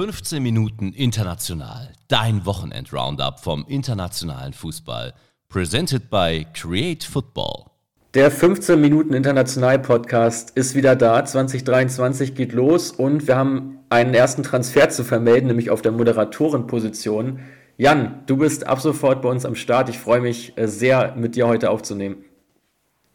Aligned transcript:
15 0.00 0.42
Minuten 0.42 0.94
international. 0.94 1.90
Dein 2.08 2.46
Wochenend-Roundup 2.46 3.38
vom 3.38 3.66
internationalen 3.68 4.54
Fußball. 4.54 5.12
Presented 5.50 6.08
by 6.08 6.46
Create 6.54 7.04
Football. 7.04 7.66
Der 8.14 8.30
15 8.30 8.80
Minuten 8.80 9.12
International 9.12 9.78
Podcast 9.78 10.56
ist 10.56 10.74
wieder 10.74 10.96
da. 10.96 11.22
2023 11.22 12.34
geht 12.34 12.54
los 12.54 12.92
und 12.92 13.28
wir 13.28 13.36
haben 13.36 13.80
einen 13.90 14.14
ersten 14.14 14.42
Transfer 14.42 14.88
zu 14.88 15.04
vermelden, 15.04 15.48
nämlich 15.48 15.68
auf 15.68 15.82
der 15.82 15.92
Moderatorenposition. 15.92 17.40
Jan, 17.76 18.22
du 18.24 18.38
bist 18.38 18.66
ab 18.66 18.80
sofort 18.80 19.20
bei 19.20 19.28
uns 19.28 19.44
am 19.44 19.54
Start. 19.54 19.90
Ich 19.90 19.98
freue 19.98 20.22
mich 20.22 20.56
äh, 20.56 20.66
sehr, 20.66 21.14
mit 21.14 21.36
dir 21.36 21.46
heute 21.46 21.68
aufzunehmen. 21.68 22.24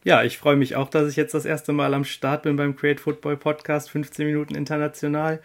Ja, 0.03 0.21
ich 0.21 0.37
freue 0.37 0.55
mich 0.55 0.75
auch, 0.75 0.89
dass 0.89 1.09
ich 1.09 1.15
jetzt 1.15 1.33
das 1.33 1.45
erste 1.45 1.73
Mal 1.73 1.95
am 1.95 2.03
Start 2.03 2.43
bin 2.43 2.57
beim 2.57 2.75
Create 2.75 2.99
Football 2.99 3.37
Podcast 3.37 3.89
15 3.89 4.27
Minuten 4.27 4.53
international 4.53 5.41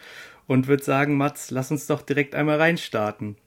und 0.47 0.67
würde 0.67 0.83
sagen, 0.83 1.17
Mats, 1.17 1.51
lass 1.51 1.71
uns 1.71 1.87
doch 1.87 2.01
direkt 2.01 2.35
einmal 2.35 2.57
reinstarten. 2.57 3.37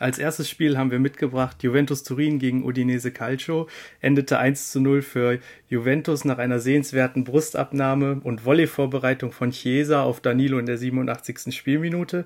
Als 0.00 0.18
erstes 0.18 0.48
Spiel 0.48 0.78
haben 0.78 0.90
wir 0.90 0.98
mitgebracht 0.98 1.62
Juventus 1.62 2.02
Turin 2.02 2.38
gegen 2.38 2.64
Udinese 2.64 3.10
Calcio. 3.10 3.68
Endete 4.00 4.38
1 4.38 4.72
zu 4.72 4.80
0 4.80 5.02
für 5.02 5.38
Juventus 5.68 6.24
nach 6.24 6.38
einer 6.38 6.58
sehenswerten 6.58 7.24
Brustabnahme 7.24 8.22
und 8.24 8.46
Volleyvorbereitung 8.46 9.30
von 9.30 9.50
Chiesa 9.50 10.02
auf 10.02 10.22
Danilo 10.22 10.58
in 10.58 10.64
der 10.64 10.78
87. 10.78 11.54
Spielminute. 11.54 12.24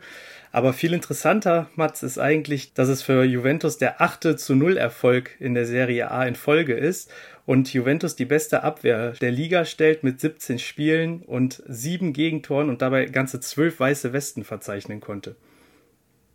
Aber 0.52 0.72
viel 0.72 0.92
interessanter, 0.92 1.68
Mats, 1.74 2.04
ist 2.04 2.18
eigentlich, 2.18 2.74
dass 2.74 2.88
es 2.88 3.02
für 3.02 3.24
Juventus 3.24 3.76
der 3.76 4.00
achte 4.00 4.36
zu 4.36 4.54
Null 4.54 4.76
Erfolg 4.76 5.34
in 5.40 5.54
der 5.54 5.66
Serie 5.66 6.12
A 6.12 6.24
in 6.26 6.36
Folge 6.36 6.74
ist 6.74 7.10
und 7.44 7.74
Juventus 7.74 8.14
die 8.14 8.24
beste 8.24 8.62
Abwehr 8.62 9.14
der 9.20 9.32
Liga 9.32 9.64
stellt 9.64 10.04
mit 10.04 10.20
17 10.20 10.60
Spielen 10.60 11.22
und 11.22 11.60
sieben 11.66 12.12
Gegentoren 12.12 12.68
und 12.68 12.82
dabei 12.82 13.06
ganze 13.06 13.40
zwölf 13.40 13.80
weiße 13.80 14.12
Westen 14.12 14.44
verzeichnen 14.44 15.00
konnte. 15.00 15.34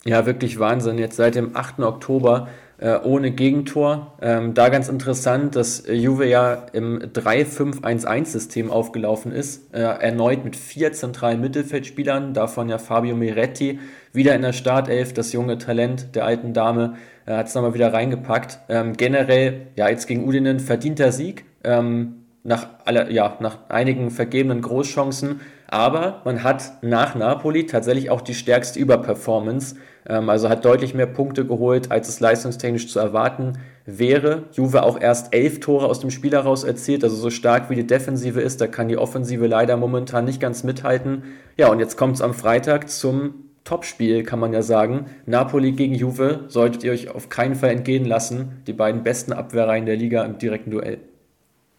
Ja, 0.06 0.26
wirklich 0.26 0.60
Wahnsinn. 0.60 0.98
Jetzt 0.98 1.18
seit 1.18 1.36
dem 1.36 1.56
8. 1.56 1.80
Oktober 1.80 2.48
äh, 2.78 2.98
ohne 3.04 3.32
Gegentor. 3.32 4.14
Ähm, 4.22 4.54
da 4.54 4.70
ganz 4.70 4.88
interessant, 4.88 5.56
dass 5.56 5.84
Juve 5.88 6.26
ja 6.26 6.66
im 6.72 7.00
3-5-1-1-System 7.00 8.72
aufgelaufen 8.72 9.32
ist. 9.32 9.74
Äh, 9.74 9.82
erneut 9.82 10.46
mit 10.46 10.56
vier 10.56 10.94
zentralen 10.94 11.42
Mittelfeldspielern, 11.42 12.34
davon 12.34 12.70
ja 12.70 12.78
Fabio 12.78 13.16
Miretti 13.16 13.80
wieder 14.14 14.36
in 14.36 14.42
der 14.42 14.54
Startelf. 14.54 15.14
Das 15.14 15.34
junge 15.34 15.58
Talent 15.58 16.16
der 16.16 16.26
alten 16.26 16.54
Dame 16.54 16.96
äh, 17.26 17.36
hat 17.36 17.48
es 17.48 17.56
nochmal 17.56 17.74
wieder 17.74 17.92
reingepackt. 17.92 18.60
Ähm, 18.70 18.94
generell, 18.96 19.68
ja, 19.76 19.90
jetzt 19.90 20.08
gegen 20.08 20.26
Udinen 20.26 20.62
verdienter 20.62 21.12
Sieg. 21.12 21.44
Ähm, 21.66 22.19
nach, 22.44 22.68
aller, 22.86 23.12
ja, 23.12 23.38
nach 23.40 23.70
einigen 23.70 24.12
vergebenen 24.12 24.62
Großchancen 24.62 25.40
aber 25.72 26.22
man 26.26 26.44
hat 26.44 26.82
nach 26.82 27.14
Napoli 27.14 27.68
tatsächlich 27.68 28.10
auch 28.10 28.22
die 28.22 28.34
stärkste 28.34 28.80
Überperformance, 28.80 29.76
ähm, 30.08 30.30
also 30.30 30.50
hat 30.50 30.66
deutlich 30.66 30.96
mehr 30.96 31.06
Punkte 31.06 31.46
geholt, 31.46 31.92
als 31.92 32.10
es 32.10 32.20
leistungstechnisch 32.20 32.88
zu 32.88 33.00
erwarten 33.00 33.54
wäre. 33.86 34.46
Juve 34.52 34.82
auch 34.82 35.00
erst 35.00 35.34
elf 35.34 35.60
Tore 35.60 35.86
aus 35.86 36.00
dem 36.00 36.10
Spiel 36.10 36.32
heraus 36.32 36.64
erzielt, 36.64 37.04
also 37.04 37.16
so 37.16 37.30
stark 37.30 37.70
wie 37.70 37.76
die 37.76 37.86
Defensive 37.86 38.42
ist, 38.42 38.62
da 38.62 38.68
kann 38.68 38.88
die 38.88 38.98
Offensive 38.98 39.46
leider 39.46 39.78
momentan 39.78 40.26
nicht 40.26 40.42
ganz 40.42 40.64
mithalten. 40.64 41.24
Ja, 41.56 41.70
und 41.70 41.80
jetzt 41.80 41.98
kommt 41.98 42.16
es 42.16 42.22
am 42.22 42.34
Freitag 42.34 42.90
zum 42.90 43.36
Topspiel, 43.64 44.24
kann 44.24 44.40
man 44.40 44.54
ja 44.54 44.64
sagen. 44.64 45.06
Napoli 45.28 45.74
gegen 45.74 45.94
Juve 45.94 46.46
solltet 46.48 46.84
ihr 46.84 46.92
euch 46.92 47.10
auf 47.10 47.30
keinen 47.30 47.54
Fall 47.54 47.70
entgehen 47.70 48.06
lassen. 48.06 48.64
Die 48.66 48.74
beiden 48.74 49.04
besten 49.04 49.34
Abwehrreihen 49.34 49.86
der 49.86 49.98
Liga 49.98 50.24
im 50.24 50.40
direkten 50.40 50.72
Duell. 50.72 51.09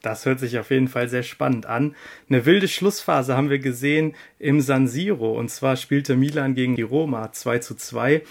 Das 0.03 0.25
hört 0.25 0.41
sich 0.41 0.59
auf 0.59 0.71
jeden 0.71 0.89
Fall 0.89 1.09
sehr 1.09 1.23
spannend 1.23 1.67
an. 1.67 1.95
Eine 2.29 2.47
wilde 2.47 2.69
Schlussphase 2.69 3.37
haben 3.37 3.51
wir 3.51 3.59
gesehen 3.59 4.15
im 4.39 4.61
San 4.61 4.89
Siro. 4.89 5.39
Und 5.39 5.51
zwar 5.51 5.77
spielte 5.77 6.17
Milan 6.17 6.55
gegen 6.55 6.77
die 6.77 6.83
Roma 6.83 7.33
2 7.33 7.59
zu 7.59 7.75
2. 7.75 8.23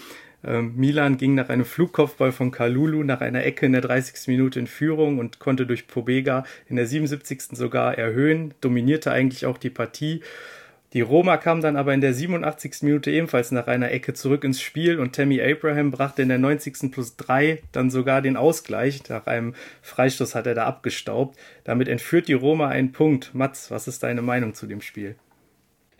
Ähm, 0.42 0.74
Milan 0.76 1.16
ging 1.16 1.34
nach 1.34 1.48
einem 1.48 1.64
Flugkopfball 1.64 2.32
von 2.32 2.50
Kalulu 2.50 3.04
nach 3.04 3.20
einer 3.20 3.44
Ecke 3.44 3.66
in 3.66 3.72
der 3.72 3.82
30. 3.82 4.26
Minute 4.28 4.58
in 4.58 4.66
Führung 4.66 5.18
und 5.18 5.38
konnte 5.38 5.66
durch 5.66 5.86
Pobega 5.86 6.44
in 6.68 6.76
der 6.76 6.86
77. 6.86 7.42
sogar 7.52 7.96
erhöhen, 7.96 8.54
dominierte 8.60 9.12
eigentlich 9.12 9.46
auch 9.46 9.58
die 9.58 9.70
Partie. 9.70 10.22
Die 10.92 11.02
Roma 11.02 11.36
kam 11.36 11.60
dann 11.60 11.76
aber 11.76 11.94
in 11.94 12.00
der 12.00 12.12
87. 12.12 12.82
Minute 12.82 13.12
ebenfalls 13.12 13.52
nach 13.52 13.68
einer 13.68 13.92
Ecke 13.92 14.12
zurück 14.12 14.42
ins 14.42 14.60
Spiel 14.60 14.98
und 14.98 15.14
Tammy 15.14 15.40
Abraham 15.40 15.92
brachte 15.92 16.22
in 16.22 16.28
der 16.28 16.38
90. 16.38 16.90
plus 16.90 17.16
3 17.16 17.62
dann 17.70 17.90
sogar 17.90 18.22
den 18.22 18.36
Ausgleich. 18.36 19.08
Nach 19.08 19.26
einem 19.26 19.54
Freistoß 19.82 20.34
hat 20.34 20.48
er 20.48 20.56
da 20.56 20.64
abgestaubt. 20.66 21.38
Damit 21.62 21.86
entführt 21.86 22.26
die 22.26 22.32
Roma 22.32 22.66
einen 22.66 22.90
Punkt. 22.90 23.30
Mats, 23.34 23.70
was 23.70 23.86
ist 23.86 24.02
deine 24.02 24.20
Meinung 24.20 24.54
zu 24.54 24.66
dem 24.66 24.80
Spiel? 24.80 25.14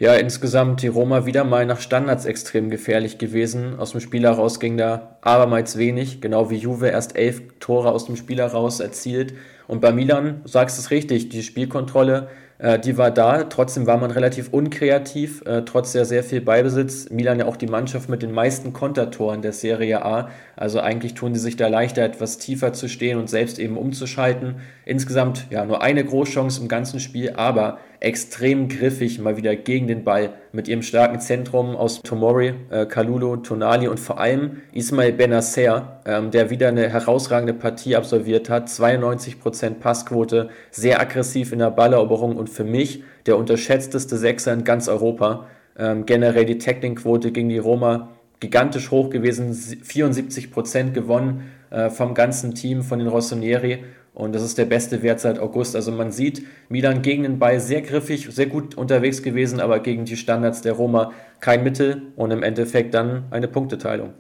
Ja, 0.01 0.15
insgesamt 0.15 0.83
die 0.83 0.89
Roma 0.89 1.25
wieder 1.25 1.45
mal 1.45 1.67
nach 1.67 1.81
Standards 1.81 2.25
extrem 2.25 2.69
gefährlich 2.69 3.19
gewesen. 3.19 3.79
Aus 3.79 3.93
dem 3.93 4.01
Spiel 4.01 4.23
heraus 4.23 4.59
ging 4.59 4.77
da 4.77 5.19
abermals 5.21 5.79
wenig, 5.79 6.21
genau 6.21 6.51
wie 6.51 6.57
Juve 6.57 6.89
erst 6.89 7.17
elf 7.17 7.43
Tore 7.61 7.93
aus 7.93 8.07
dem 8.07 8.17
Spiel 8.17 8.39
heraus 8.39 8.81
erzielt. 8.81 9.35
Und 9.69 9.81
bei 9.81 9.93
Milan, 9.93 10.41
sagst 10.47 10.79
du 10.79 10.81
es 10.81 10.91
richtig, 10.91 11.29
die 11.29 11.45
Spielkontrolle 11.45 12.29
äh, 12.61 12.79
die 12.79 12.99
war 12.99 13.11
da, 13.11 13.45
trotzdem 13.45 13.87
war 13.87 13.97
man 13.97 14.11
relativ 14.11 14.53
unkreativ, 14.53 15.43
äh, 15.47 15.63
trotz 15.63 15.93
sehr, 15.93 16.05
sehr 16.05 16.23
viel 16.23 16.43
Beibesitz. 16.43 17.09
Milan 17.09 17.39
ja 17.39 17.47
auch 17.47 17.57
die 17.57 17.67
Mannschaft 17.67 18.09
mit 18.09 18.23
den 18.23 18.33
meisten 18.33 18.73
Kontertoren 18.73 19.41
der 19.41 19.53
Serie 19.53 20.05
A. 20.05 20.29
Also 20.57 20.81
eigentlich 20.81 21.15
tun 21.15 21.35
sie 21.35 21.41
sich 21.41 21.57
da 21.57 21.69
leichter, 21.69 22.03
etwas 22.03 22.39
tiefer 22.39 22.73
zu 22.75 22.89
stehen 22.89 23.19
und 23.19 23.31
selbst 23.31 23.59
eben 23.59 23.79
umzuschalten. 23.79 24.57
Insgesamt 24.85 25.47
ja 25.51 25.65
nur 25.65 25.83
eine 25.83 26.05
Großchance 26.05 26.61
im 26.61 26.69
ganzen 26.69 27.01
Spiel, 27.01 27.33
aber 27.35 27.79
extrem 28.01 28.69
griffig 28.69 29.19
mal 29.19 29.37
wieder 29.37 29.55
gegen 29.55 29.87
den 29.87 30.05
Ball 30.05 30.31
mit 30.53 30.69
ihrem 30.69 30.83
starken 30.83 31.21
Zentrum 31.21 31.77
aus 31.77 32.03
Tomori, 32.03 32.55
äh, 32.71 32.87
Kalulu, 32.87 33.37
Tonali 33.37 33.89
und 33.89 34.01
vor 34.01 34.19
allem 34.19 34.63
Ismail 34.73 35.13
Benacer, 35.13 36.01
ähm, 36.07 36.31
der 36.31 36.49
wieder 36.49 36.69
eine 36.69 36.89
herausragende 36.89 37.53
Partie 37.53 37.97
absolviert 37.97 38.49
hat. 38.49 38.69
92% 38.69 39.81
Passquote, 39.81 40.49
sehr 40.71 40.99
aggressiv 40.99 41.53
in 41.53 41.59
der 41.59 41.71
Balleroberung 41.71 42.37
und 42.37 42.49
für 42.49 42.65
mich 42.65 43.05
der 43.27 43.37
unterschätzteste 43.37 44.17
Sechser 44.17 44.55
in 44.55 44.65
ganz 44.65 44.89
Europa. 44.89 45.47
Ähm, 45.79 46.07
generell 46.07 46.47
die 46.47 46.59
Tackling-Quote 46.59 47.33
gegen 47.33 47.51
die 47.51 47.59
Roma 47.59 48.09
gigantisch 48.41 48.91
hoch 48.91 49.11
gewesen, 49.11 49.53
74% 49.53 50.93
gewonnen 50.93 51.51
äh, 51.69 51.91
vom 51.91 52.15
ganzen 52.15 52.55
Team, 52.55 52.83
von 52.83 52.99
den 52.99 53.09
Rossonieri 53.09 53.85
und 54.15 54.35
das 54.35 54.43
ist 54.43 54.59
der 54.59 54.65
beste 54.65 55.03
Wert 55.03 55.21
seit 55.21 55.39
August. 55.39 55.77
Also 55.77 55.93
man 55.93 56.11
sieht, 56.11 56.45
Milan 56.69 57.03
gegen 57.03 57.23
den 57.23 57.39
Ball 57.39 57.61
sehr 57.61 57.83
griffig, 57.83 58.29
sehr 58.31 58.47
gut 58.47 58.75
unterwegs 58.75 59.23
gewesen, 59.23 59.61
aber 59.61 59.81
gegen 59.81 60.05
die 60.05 60.17
Standards 60.17 60.63
der 60.63 60.73
Roma 60.73 61.13
kein 61.41 61.63
Mittel 61.63 62.03
und 62.17 62.31
im 62.31 62.43
Endeffekt 62.43 62.95
dann 62.95 63.25
eine 63.31 63.49
Punkteteilung. 63.49 64.13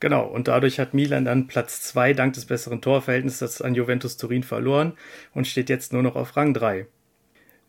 Genau, 0.00 0.26
und 0.26 0.48
dadurch 0.48 0.80
hat 0.80 0.92
Milan 0.92 1.24
dann 1.24 1.46
Platz 1.46 1.80
2 1.82 2.12
dank 2.12 2.34
des 2.34 2.44
besseren 2.44 2.82
Torverhältnisses 2.82 3.62
an 3.62 3.74
Juventus 3.74 4.16
Turin 4.16 4.42
verloren 4.42 4.94
und 5.32 5.46
steht 5.46 5.70
jetzt 5.70 5.92
nur 5.92 6.02
noch 6.02 6.16
auf 6.16 6.36
Rang 6.36 6.52
3. 6.52 6.86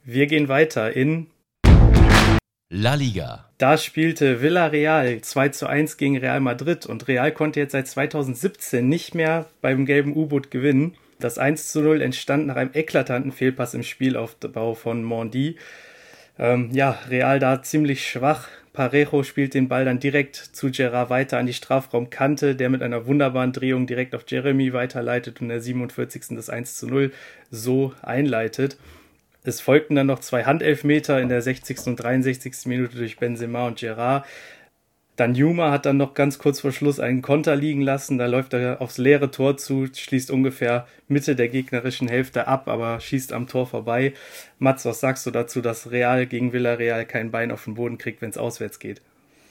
Wir 0.04 0.28
gehen 0.28 0.50
weiter 0.50 0.96
in 0.96 1.28
La 2.70 2.96
Liga. 2.96 3.48
Da 3.60 3.78
spielte 3.78 4.42
Villarreal 4.42 5.22
2 5.22 5.50
zu 5.50 5.68
1 5.68 5.98
gegen 5.98 6.18
Real 6.18 6.40
Madrid 6.40 6.88
und 6.88 7.08
Real 7.08 7.32
konnte 7.32 7.60
jetzt 7.60 7.74
seit 7.74 7.88
2017 7.88 8.90
nicht 8.90 9.14
mehr 9.14 9.46
beim 9.62 9.86
gelben 9.86 10.16
U-Boot 10.16 10.50
gewinnen. 10.50 10.96
Das 11.20 11.38
1 11.38 11.72
zu 11.72 11.82
0 11.82 12.02
entstand 12.02 12.48
nach 12.48 12.56
einem 12.56 12.72
eklatanten 12.74 13.32
Fehlpass 13.32 13.76
im 13.76 13.84
Spielaufbau 13.84 14.74
von 14.74 15.04
Mondi. 15.04 15.58
Ähm, 16.40 16.72
ja, 16.74 16.98
Real 17.08 17.38
da 17.38 17.62
ziemlich 17.62 18.10
schwach. 18.10 18.48
Parejo 18.74 19.22
spielt 19.22 19.54
den 19.54 19.68
Ball 19.68 19.86
dann 19.86 20.00
direkt 20.00 20.36
zu 20.36 20.72
Gerard 20.72 21.12
weiter 21.12 21.38
an 21.38 21.46
die 21.46 21.54
Strafraumkante, 21.54 22.56
der 22.56 22.70
mit 22.70 22.82
einer 22.82 23.06
wunderbaren 23.06 23.54
Drehung 23.54 23.86
direkt 23.86 24.16
auf 24.16 24.26
Jeremy 24.28 24.74
weiterleitet 24.74 25.40
und 25.40 25.50
der 25.50 25.62
47. 25.62 26.36
das 26.36 26.50
1 26.50 26.78
zu 26.78 26.88
0 26.88 27.14
so 27.52 27.94
einleitet. 28.02 28.76
Es 29.48 29.62
folgten 29.62 29.96
dann 29.96 30.08
noch 30.08 30.20
zwei 30.20 30.44
Handelfmeter 30.44 31.22
in 31.22 31.30
der 31.30 31.42
60. 31.42 31.88
und 31.88 31.96
63. 31.98 32.66
Minute 32.66 32.98
durch 32.98 33.18
Benzema 33.18 33.68
und 33.68 33.80
Gerard. 33.80 34.26
Dann 35.16 35.34
Juma 35.34 35.72
hat 35.72 35.86
dann 35.86 35.96
noch 35.96 36.14
ganz 36.14 36.40
kurz 36.40 36.60
vor 36.60 36.74
Schluss 36.74 37.00
einen 37.00 37.22
Konter 37.22 37.56
liegen 37.56 37.82
lassen. 37.82 38.18
Da 38.18 38.26
läuft 38.26 38.54
er 38.54 38.82
aufs 38.82 38.98
leere 38.98 39.32
Tor 39.32 39.56
zu, 39.56 39.88
schließt 39.88 40.30
ungefähr 40.30 40.88
Mitte 41.08 41.38
der 41.38 41.48
gegnerischen 41.48 42.10
Hälfte 42.10 42.48
ab, 42.48 42.68
aber 42.68 43.00
schießt 43.00 43.32
am 43.32 43.48
Tor 43.48 43.66
vorbei. 43.66 44.14
Mats, 44.60 44.84
was 44.84 45.00
sagst 45.00 45.26
du 45.26 45.32
dazu, 45.32 45.62
dass 45.62 45.90
Real 45.90 46.26
gegen 46.26 46.52
Villarreal 46.52 47.06
kein 47.06 47.32
Bein 47.32 47.52
auf 47.52 47.64
den 47.64 47.76
Boden 47.76 47.98
kriegt, 47.98 48.22
wenn 48.22 48.30
es 48.30 48.38
auswärts 48.38 48.80
geht? 48.80 49.02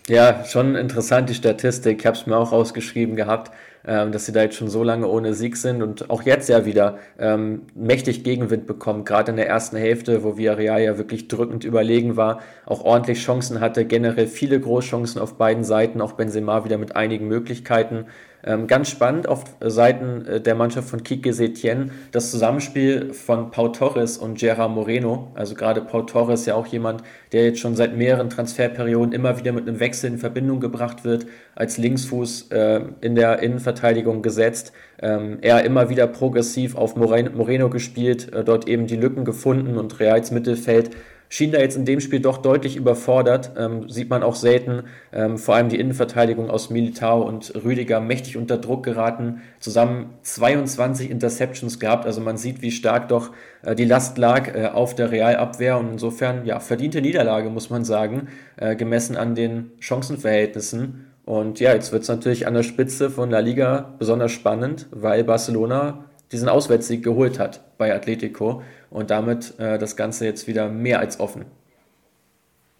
Ja, 0.06 0.44
schon 0.44 0.74
interessant 0.74 1.30
die 1.30 1.34
Statistik. 1.34 2.00
Ich 2.00 2.06
habe 2.06 2.16
es 2.16 2.26
mir 2.26 2.36
auch 2.36 2.52
rausgeschrieben 2.52 3.16
gehabt. 3.16 3.50
Ähm, 3.86 4.12
dass 4.12 4.26
sie 4.26 4.32
da 4.32 4.42
jetzt 4.42 4.56
schon 4.56 4.68
so 4.68 4.82
lange 4.82 5.06
ohne 5.06 5.34
Sieg 5.34 5.56
sind 5.56 5.82
und 5.82 6.10
auch 6.10 6.22
jetzt 6.22 6.48
ja 6.48 6.64
wieder 6.64 6.98
ähm, 7.18 7.62
mächtig 7.74 8.24
Gegenwind 8.24 8.66
bekommen, 8.66 9.04
gerade 9.04 9.30
in 9.30 9.36
der 9.36 9.48
ersten 9.48 9.76
Hälfte, 9.76 10.24
wo 10.24 10.36
Villarreal 10.36 10.82
ja 10.82 10.98
wirklich 10.98 11.28
drückend 11.28 11.64
überlegen 11.64 12.16
war, 12.16 12.40
auch 12.66 12.84
ordentlich 12.84 13.22
Chancen 13.22 13.60
hatte, 13.60 13.84
generell 13.84 14.26
viele 14.26 14.58
Großchancen 14.58 15.20
auf 15.20 15.34
beiden 15.36 15.64
Seiten, 15.64 16.00
auch 16.00 16.12
Benzema 16.12 16.64
wieder 16.64 16.78
mit 16.78 16.96
einigen 16.96 17.28
Möglichkeiten. 17.28 18.06
Ähm, 18.46 18.66
ganz 18.66 18.90
spannend 18.90 19.26
auf 19.26 19.44
Seiten 19.60 20.26
äh, 20.26 20.40
der 20.40 20.54
Mannschaft 20.54 20.88
von 20.88 21.02
Kike 21.02 21.32
Setien 21.32 21.92
das 22.12 22.30
Zusammenspiel 22.30 23.14
von 23.14 23.50
Pau 23.50 23.68
Torres 23.68 24.18
und 24.18 24.38
Gerard 24.38 24.70
Moreno. 24.70 25.32
Also 25.34 25.54
gerade 25.54 25.80
Pau 25.80 26.02
Torres 26.02 26.44
ja 26.44 26.54
auch 26.54 26.66
jemand, 26.66 27.02
der 27.32 27.44
jetzt 27.44 27.60
schon 27.60 27.74
seit 27.74 27.96
mehreren 27.96 28.28
Transferperioden 28.28 29.12
immer 29.12 29.38
wieder 29.38 29.52
mit 29.52 29.66
einem 29.66 29.80
Wechsel 29.80 30.10
in 30.10 30.18
Verbindung 30.18 30.60
gebracht 30.60 31.04
wird, 31.04 31.26
als 31.54 31.78
Linksfuß 31.78 32.50
äh, 32.50 32.80
in 33.00 33.14
der 33.14 33.38
Innenverteidigung 33.40 34.20
gesetzt. 34.20 34.72
Ähm, 35.00 35.38
er 35.40 35.64
immer 35.64 35.88
wieder 35.88 36.06
progressiv 36.06 36.76
auf 36.76 36.96
Moreno 36.96 37.70
gespielt, 37.70 38.32
äh, 38.32 38.44
dort 38.44 38.68
eben 38.68 38.86
die 38.86 38.96
Lücken 38.96 39.24
gefunden 39.24 39.78
und 39.78 39.98
Reals 40.00 40.30
Mittelfeld 40.30 40.90
schien 41.34 41.50
da 41.50 41.58
jetzt 41.58 41.76
in 41.76 41.84
dem 41.84 41.98
Spiel 41.98 42.20
doch 42.20 42.38
deutlich 42.38 42.76
überfordert. 42.76 43.50
Ähm, 43.58 43.90
sieht 43.90 44.08
man 44.08 44.22
auch 44.22 44.36
selten. 44.36 44.84
Ähm, 45.12 45.36
vor 45.36 45.56
allem 45.56 45.68
die 45.68 45.80
Innenverteidigung 45.80 46.48
aus 46.48 46.70
Militao 46.70 47.22
und 47.22 47.52
Rüdiger 47.64 47.98
mächtig 47.98 48.36
unter 48.36 48.56
Druck 48.56 48.84
geraten. 48.84 49.42
Zusammen 49.58 50.14
22 50.22 51.10
Interceptions 51.10 51.80
gehabt. 51.80 52.06
Also 52.06 52.20
man 52.20 52.36
sieht, 52.36 52.62
wie 52.62 52.70
stark 52.70 53.08
doch 53.08 53.32
äh, 53.62 53.74
die 53.74 53.84
Last 53.84 54.16
lag 54.16 54.54
äh, 54.54 54.66
auf 54.68 54.94
der 54.94 55.10
Realabwehr. 55.10 55.76
Und 55.76 55.90
insofern, 55.90 56.46
ja, 56.46 56.60
verdiente 56.60 57.02
Niederlage, 57.02 57.50
muss 57.50 57.68
man 57.68 57.84
sagen, 57.84 58.28
äh, 58.56 58.76
gemessen 58.76 59.16
an 59.16 59.34
den 59.34 59.72
Chancenverhältnissen. 59.80 61.06
Und 61.24 61.58
ja, 61.58 61.74
jetzt 61.74 61.90
wird 61.90 62.02
es 62.02 62.08
natürlich 62.08 62.46
an 62.46 62.54
der 62.54 62.62
Spitze 62.62 63.10
von 63.10 63.28
La 63.32 63.40
Liga 63.40 63.94
besonders 63.98 64.30
spannend, 64.30 64.86
weil 64.92 65.24
Barcelona 65.24 66.04
diesen 66.30 66.48
Auswärtssieg 66.48 67.02
geholt 67.02 67.38
hat 67.38 67.60
bei 67.76 67.94
Atletico 67.94 68.62
und 68.94 69.10
damit 69.10 69.58
äh, 69.58 69.76
das 69.76 69.96
Ganze 69.96 70.24
jetzt 70.24 70.46
wieder 70.46 70.68
mehr 70.68 71.00
als 71.00 71.18
offen. 71.20 71.44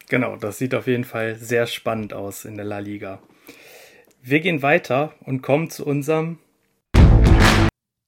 Genau, 0.09 0.37
das 0.37 0.59
sieht 0.59 0.75
auf 0.75 0.87
jeden 0.87 1.05
Fall 1.05 1.35
sehr 1.35 1.67
spannend 1.67 2.15
aus 2.15 2.45
in 2.45 2.55
der 2.55 2.65
La 2.65 2.79
Liga. 2.79 3.19
Wir 4.23 4.41
gehen 4.41 4.63
weiter 4.63 5.13
und 5.25 5.43
kommen 5.43 5.71
zu 5.71 5.85
unserem 5.85 6.39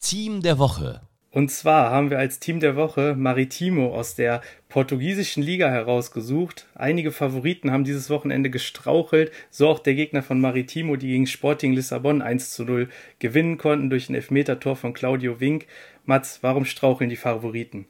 Team 0.01 0.41
der 0.41 0.59
Woche. 0.59 1.03
Und 1.33 1.51
zwar 1.51 1.91
haben 1.91 2.09
wir 2.11 2.19
als 2.19 2.39
Team 2.39 2.61
der 2.61 2.77
Woche 2.77 3.15
Maritimo 3.19 3.95
aus 3.95 4.15
der 4.15 4.41
portugiesischen 4.69 5.43
Liga 5.43 5.69
herausgesucht. 5.69 6.67
Einige 6.75 7.11
Favoriten 7.11 7.73
haben 7.73 7.85
dieses 7.85 8.09
Wochenende 8.09 8.51
gestrauchelt, 8.51 9.33
so 9.51 9.69
auch 9.69 9.81
der 9.81 9.95
Gegner 9.95 10.23
von 10.23 10.41
Maritimo, 10.41 10.97
die 10.97 11.09
gegen 11.09 11.27
Sporting 11.27 11.73
Lissabon 11.73 12.23
1 12.23 12.53
zu 12.53 12.65
0 12.65 12.89
gewinnen 13.19 13.59
konnten 13.59 13.91
durch 13.91 14.09
ein 14.09 14.15
Elfmetertor 14.15 14.77
von 14.77 14.95
Claudio 14.95 15.41
Wink. 15.41 15.67
Mats, 16.05 16.39
warum 16.43 16.65
straucheln 16.65 17.11
die 17.11 17.17
Favoriten? 17.17 17.87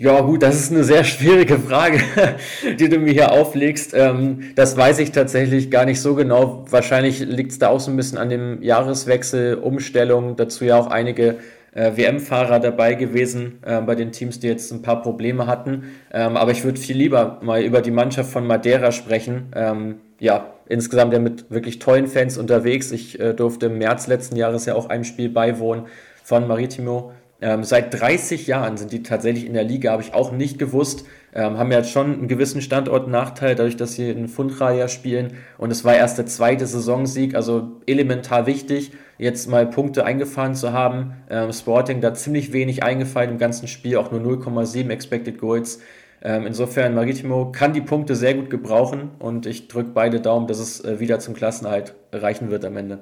Ja, 0.00 0.20
gut, 0.20 0.44
das 0.44 0.54
ist 0.54 0.70
eine 0.70 0.84
sehr 0.84 1.02
schwierige 1.02 1.58
Frage, 1.58 1.98
die 2.78 2.88
du 2.88 3.00
mir 3.00 3.12
hier 3.12 3.32
auflegst. 3.32 3.94
Ähm, 3.94 4.52
das 4.54 4.76
weiß 4.76 5.00
ich 5.00 5.10
tatsächlich 5.10 5.72
gar 5.72 5.86
nicht 5.86 6.00
so 6.00 6.14
genau. 6.14 6.64
Wahrscheinlich 6.70 7.18
liegt 7.18 7.50
es 7.50 7.58
da 7.58 7.70
auch 7.70 7.80
so 7.80 7.90
ein 7.90 7.96
bisschen 7.96 8.16
an 8.16 8.28
dem 8.28 8.62
Jahreswechsel, 8.62 9.56
Umstellung, 9.56 10.36
dazu 10.36 10.64
ja 10.64 10.78
auch 10.78 10.86
einige 10.86 11.38
äh, 11.74 11.96
WM-Fahrer 11.96 12.60
dabei 12.60 12.94
gewesen 12.94 13.58
äh, 13.66 13.80
bei 13.80 13.96
den 13.96 14.12
Teams, 14.12 14.38
die 14.38 14.46
jetzt 14.46 14.70
ein 14.70 14.82
paar 14.82 15.02
Probleme 15.02 15.48
hatten. 15.48 15.88
Ähm, 16.12 16.36
aber 16.36 16.52
ich 16.52 16.62
würde 16.62 16.78
viel 16.78 16.96
lieber 16.96 17.40
mal 17.42 17.64
über 17.64 17.80
die 17.80 17.90
Mannschaft 17.90 18.30
von 18.30 18.46
Madeira 18.46 18.92
sprechen. 18.92 19.48
Ähm, 19.56 19.96
ja, 20.20 20.52
insgesamt 20.68 21.12
ja 21.12 21.18
mit 21.18 21.50
wirklich 21.50 21.80
tollen 21.80 22.06
Fans 22.06 22.38
unterwegs. 22.38 22.92
Ich 22.92 23.18
äh, 23.18 23.34
durfte 23.34 23.66
im 23.66 23.78
März 23.78 24.06
letzten 24.06 24.36
Jahres 24.36 24.64
ja 24.64 24.76
auch 24.76 24.90
einem 24.90 25.02
Spiel 25.02 25.28
beiwohnen 25.28 25.86
von 26.22 26.46
Maritimo 26.46 27.10
ähm, 27.40 27.62
seit 27.62 27.98
30 27.98 28.48
Jahren 28.48 28.76
sind 28.76 28.92
die 28.92 29.02
tatsächlich 29.04 29.46
in 29.46 29.54
der 29.54 29.62
Liga, 29.62 29.92
habe 29.92 30.02
ich 30.02 30.12
auch 30.12 30.32
nicht 30.32 30.58
gewusst. 30.58 31.06
Ähm, 31.32 31.56
haben 31.56 31.70
ja 31.70 31.84
schon 31.84 32.14
einen 32.14 32.28
gewissen 32.28 32.60
Standortnachteil, 32.60 33.54
dadurch, 33.54 33.76
dass 33.76 33.92
sie 33.92 34.10
in 34.10 34.26
Fundraja 34.28 34.88
spielen. 34.88 35.34
Und 35.56 35.70
es 35.70 35.84
war 35.84 35.94
erst 35.94 36.18
der 36.18 36.26
zweite 36.26 36.66
Saisonsieg, 36.66 37.36
also 37.36 37.80
elementar 37.86 38.46
wichtig, 38.46 38.92
jetzt 39.18 39.48
mal 39.48 39.66
Punkte 39.66 40.04
eingefahren 40.04 40.56
zu 40.56 40.72
haben. 40.72 41.12
Ähm, 41.30 41.52
Sporting 41.52 42.00
da 42.00 42.12
ziemlich 42.12 42.52
wenig 42.52 42.82
eingefallen 42.82 43.30
im 43.30 43.38
ganzen 43.38 43.68
Spiel, 43.68 43.98
auch 43.98 44.10
nur 44.10 44.20
0,7 44.20 44.90
Expected 44.90 45.38
Goals. 45.38 45.80
Ähm, 46.20 46.44
insofern, 46.46 46.94
Maritimo 46.94 47.52
kann 47.52 47.72
die 47.72 47.80
Punkte 47.80 48.16
sehr 48.16 48.34
gut 48.34 48.50
gebrauchen 48.50 49.10
und 49.20 49.46
ich 49.46 49.68
drücke 49.68 49.90
beide 49.94 50.20
Daumen, 50.20 50.48
dass 50.48 50.58
es 50.58 50.84
äh, 50.84 50.98
wieder 50.98 51.20
zum 51.20 51.34
Klassenhalt 51.34 51.94
reichen 52.10 52.50
wird 52.50 52.64
am 52.64 52.76
Ende. 52.76 52.98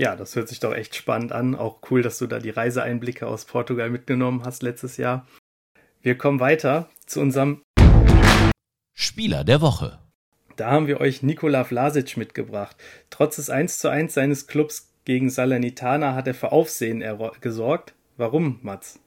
Ja, 0.00 0.16
das 0.16 0.34
hört 0.34 0.48
sich 0.48 0.60
doch 0.60 0.72
echt 0.72 0.96
spannend 0.96 1.30
an. 1.30 1.54
Auch 1.54 1.82
cool, 1.90 2.00
dass 2.00 2.16
du 2.16 2.26
da 2.26 2.38
die 2.38 2.48
Reiseeinblicke 2.48 3.26
aus 3.26 3.44
Portugal 3.44 3.90
mitgenommen 3.90 4.46
hast 4.46 4.62
letztes 4.62 4.96
Jahr. 4.96 5.26
Wir 6.00 6.16
kommen 6.16 6.40
weiter 6.40 6.88
zu 7.04 7.20
unserem 7.20 7.60
Spieler 8.96 9.44
der 9.44 9.60
Woche. 9.60 9.98
Da 10.56 10.70
haben 10.70 10.86
wir 10.86 11.02
euch 11.02 11.22
Nikola 11.22 11.64
Vlasic 11.64 12.16
mitgebracht. 12.16 12.78
Trotz 13.10 13.36
des 13.36 13.50
1 13.50 13.78
zu 13.78 13.90
1 13.90 14.14
seines 14.14 14.46
Clubs 14.46 14.90
gegen 15.04 15.28
Salernitana 15.28 16.14
hat 16.14 16.26
er 16.26 16.34
für 16.34 16.50
Aufsehen 16.50 17.04
gesorgt. 17.42 17.92
Warum, 18.16 18.58
Mats? 18.62 19.00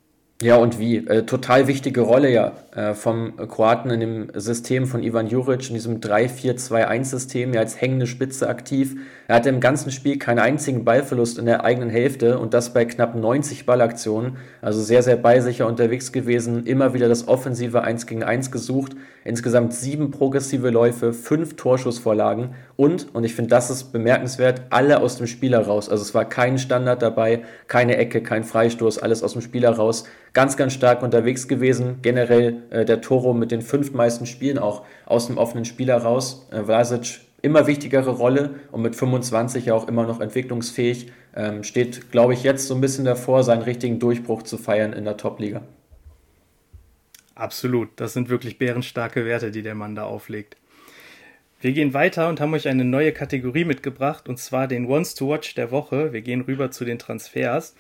Ja, 0.44 0.58
und 0.58 0.78
wie? 0.78 0.98
Äh, 0.98 1.24
total 1.24 1.68
wichtige 1.68 2.02
Rolle 2.02 2.30
ja 2.30 2.52
äh, 2.76 2.94
vom 2.96 3.38
Kroaten 3.38 3.90
in 3.92 4.02
dem 4.02 4.28
System 4.34 4.88
von 4.88 5.02
Ivan 5.02 5.28
Juric, 5.28 5.70
in 5.70 5.74
diesem 5.74 6.02
3-4-2-1-System, 6.02 7.54
ja 7.54 7.62
als 7.62 7.80
hängende 7.80 8.08
Spitze 8.08 8.50
aktiv. 8.50 8.98
Er 9.30 9.38
hatte 9.38 9.48
im 9.48 9.62
ganzen 9.62 9.90
Spiel 9.90 10.20
keinen 10.20 10.40
einzigen 10.40 10.84
Ballverlust 10.84 11.40
in 11.40 11.46
der 11.46 11.64
eigenen 11.64 11.90
Hälfte 11.90 12.40
und 12.40 12.54
das 12.54 12.74
bei 12.74 12.84
knapp 12.84 13.16
90 13.16 13.66
Ballaktionen. 13.66 14.36
Also 14.62 14.82
sehr, 14.82 15.02
sehr 15.02 15.16
ballsicher 15.16 15.66
unterwegs 15.66 16.12
gewesen, 16.12 16.66
immer 16.66 16.94
wieder 16.94 17.08
das 17.08 17.30
offensive 17.30 17.82
1 17.82 18.06
gegen 18.06 18.24
1 18.24 18.52
gesucht. 18.52 18.98
Insgesamt 19.24 19.74
sieben 19.74 20.12
progressive 20.12 20.70
Läufe, 20.70 21.14
fünf 21.14 21.56
Torschussvorlagen 21.56 22.56
und, 22.76 23.14
und 23.14 23.24
ich 23.24 23.36
finde, 23.36 23.50
das 23.50 23.70
ist 23.70 23.92
bemerkenswert, 23.92 24.64
alle 24.70 25.00
aus 25.00 25.18
dem 25.18 25.28
Spieler 25.28 25.66
raus. 25.66 25.90
Also 25.90 26.02
es 26.04 26.14
war 26.14 26.26
kein 26.26 26.58
Standard 26.58 27.02
dabei, 27.02 27.44
keine 27.68 27.98
Ecke, 27.98 28.22
kein 28.22 28.44
Freistoß, 28.44 29.00
alles 29.00 29.24
aus 29.24 29.34
dem 29.34 29.42
Spieler 29.42 29.72
raus 29.72 30.06
ganz, 30.34 30.58
ganz 30.58 30.74
stark 30.74 31.02
unterwegs 31.04 31.48
gewesen. 31.48 32.00
Generell 32.02 32.64
äh, 32.72 32.86
der 32.86 33.02
Toro 33.02 33.34
mit 33.34 33.52
den 33.52 33.62
fünf 33.62 33.94
meisten 33.94 34.26
Spielen 34.26 34.58
auch 34.58 34.84
aus 35.06 35.28
dem 35.28 35.38
offenen 35.38 35.66
Spieler 35.66 35.98
raus. 35.98 36.48
Äh, 36.52 36.64
Vlasic 36.64 37.22
immer 37.42 37.68
wichtigere 37.68 38.10
Rolle 38.10 38.52
und 38.72 38.82
mit 38.82 38.96
25 38.96 39.66
ja 39.68 39.76
auch 39.76 39.88
immer 39.88 40.06
noch 40.06 40.20
entwicklungsfähig. 40.20 41.12
Ähm, 41.36 41.64
steht, 41.64 42.12
glaube 42.12 42.34
ich, 42.34 42.44
jetzt 42.44 42.68
so 42.68 42.76
ein 42.76 42.82
bisschen 42.82 43.06
davor, 43.06 43.44
seinen 43.44 43.62
richtigen 43.62 44.00
Durchbruch 44.00 44.44
zu 44.44 44.58
feiern 44.58 44.94
in 44.94 45.04
der 45.04 45.18
Top-Liga. 45.18 45.62
Absolut, 47.36 47.90
das 47.96 48.14
sind 48.14 48.30
wirklich 48.30 48.58
bärenstarke 48.58 49.26
Werte, 49.26 49.52
die 49.52 49.64
der 49.64 49.76
Mann 49.76 49.96
da 49.96 50.04
auflegt. 50.04 50.58
Wir 51.62 51.72
gehen 51.72 51.94
weiter 51.94 52.28
und 52.28 52.42
haben 52.42 52.54
euch 52.54 52.68
eine 52.68 52.84
neue 52.84 53.14
Kategorie 53.14 53.64
mitgebracht, 53.64 54.28
und 54.28 54.38
zwar 54.38 54.68
den 54.68 54.86
Ones 54.86 55.16
to 55.16 55.30
Watch 55.30 55.56
der 55.56 55.72
Woche. 55.72 56.12
Wir 56.12 56.22
gehen 56.22 56.42
rüber 56.42 56.72
zu 56.72 56.84
den 56.84 57.00
Transfers. 57.00 57.74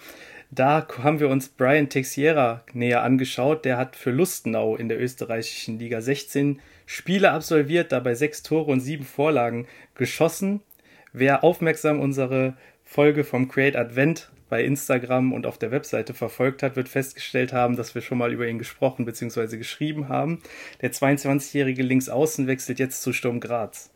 Da 0.51 0.87
haben 0.99 1.19
wir 1.19 1.29
uns 1.29 1.49
Brian 1.49 1.89
Texiera 1.89 2.63
näher 2.73 3.03
angeschaut. 3.03 3.65
Der 3.65 3.77
hat 3.77 3.95
für 3.95 4.11
Lustenau 4.11 4.75
in 4.75 4.87
der 4.87 5.01
österreichischen 5.01 5.79
Liga 5.79 5.99
16 5.99 6.61
Spiele 6.85 7.31
absolviert, 7.31 7.91
dabei 7.91 8.15
sechs 8.15 8.43
Tore 8.43 8.71
und 8.71 8.79
sieben 8.79 9.03
Vorlagen 9.03 9.67
geschossen. 9.95 10.61
Wer 11.11 11.43
aufmerksam 11.43 11.99
unsere 11.99 12.55
Folge 12.83 13.23
vom 13.23 13.47
Create 13.49 13.75
Advent 13.75 14.31
bei 14.53 14.63
Instagram 14.63 15.33
und 15.33 15.47
auf 15.47 15.57
der 15.57 15.71
Webseite 15.71 16.13
verfolgt 16.13 16.61
hat, 16.61 16.75
wird 16.75 16.87
festgestellt 16.87 17.53
haben, 17.53 17.75
dass 17.75 17.95
wir 17.95 18.03
schon 18.03 18.19
mal 18.19 18.31
über 18.31 18.47
ihn 18.47 18.59
gesprochen 18.59 19.03
bzw. 19.03 19.57
geschrieben 19.57 20.09
haben. 20.09 20.43
Der 20.83 20.91
22-jährige 20.91 21.81
Linksaußen 21.81 22.45
wechselt 22.45 22.77
jetzt 22.77 23.01
zu 23.01 23.13
Sturm 23.13 23.39
Graz. 23.39 23.89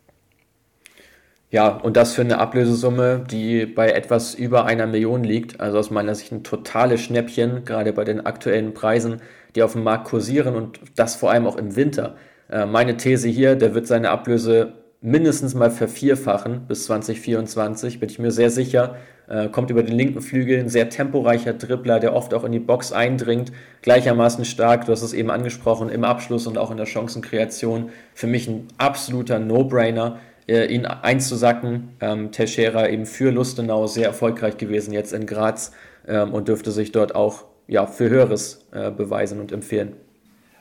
Ja, 1.52 1.68
und 1.68 1.96
das 1.96 2.14
für 2.14 2.22
eine 2.22 2.38
Ablösesumme, 2.38 3.24
die 3.30 3.66
bei 3.66 3.92
etwas 3.92 4.34
über 4.34 4.64
einer 4.64 4.88
Million 4.88 5.22
liegt. 5.22 5.60
Also 5.60 5.78
aus 5.78 5.92
meiner 5.92 6.16
Sicht 6.16 6.32
ein 6.32 6.42
totales 6.42 7.02
Schnäppchen, 7.02 7.64
gerade 7.64 7.92
bei 7.92 8.02
den 8.02 8.26
aktuellen 8.26 8.74
Preisen, 8.74 9.22
die 9.54 9.62
auf 9.62 9.74
dem 9.74 9.84
Markt 9.84 10.08
kursieren 10.08 10.56
und 10.56 10.80
das 10.96 11.14
vor 11.14 11.30
allem 11.30 11.46
auch 11.46 11.56
im 11.56 11.76
Winter. 11.76 12.16
Äh, 12.50 12.66
meine 12.66 12.96
These 12.96 13.28
hier, 13.28 13.54
der 13.54 13.76
wird 13.76 13.86
seine 13.86 14.10
Ablöse 14.10 14.72
mindestens 15.00 15.54
mal 15.54 15.70
vervierfachen 15.70 16.66
bis 16.66 16.84
2024, 16.84 18.00
bin 18.00 18.08
ich 18.08 18.18
mir 18.18 18.30
sehr 18.30 18.50
sicher. 18.50 18.96
Äh, 19.28 19.48
kommt 19.48 19.70
über 19.70 19.82
den 19.82 19.94
linken 19.94 20.22
Flügel, 20.22 20.58
ein 20.58 20.68
sehr 20.68 20.88
temporeicher 20.88 21.52
Dribbler, 21.52 22.00
der 22.00 22.14
oft 22.14 22.32
auch 22.34 22.44
in 22.44 22.52
die 22.52 22.58
Box 22.58 22.92
eindringt, 22.92 23.52
gleichermaßen 23.82 24.44
stark, 24.44 24.86
du 24.86 24.92
hast 24.92 25.02
es 25.02 25.12
eben 25.12 25.30
angesprochen, 25.30 25.90
im 25.90 26.02
Abschluss 26.02 26.46
und 26.46 26.56
auch 26.56 26.70
in 26.70 26.78
der 26.78 26.86
Chancenkreation. 26.86 27.90
Für 28.14 28.26
mich 28.26 28.48
ein 28.48 28.66
absoluter 28.78 29.38
No-Brainer 29.38 30.18
äh, 30.48 30.66
ihn 30.66 30.86
einzusacken. 30.86 31.90
Ähm, 32.00 32.32
Teixeira 32.32 32.88
eben 32.88 33.06
für 33.06 33.30
Lustenau 33.30 33.86
sehr 33.86 34.06
erfolgreich 34.06 34.56
gewesen 34.56 34.92
jetzt 34.92 35.12
in 35.12 35.26
Graz 35.26 35.72
ähm, 36.06 36.32
und 36.32 36.48
dürfte 36.48 36.70
sich 36.72 36.90
dort 36.90 37.14
auch 37.14 37.44
ja, 37.66 37.86
für 37.86 38.08
Höheres 38.08 38.66
äh, 38.72 38.90
beweisen 38.90 39.40
und 39.40 39.52
empfehlen. 39.52 39.94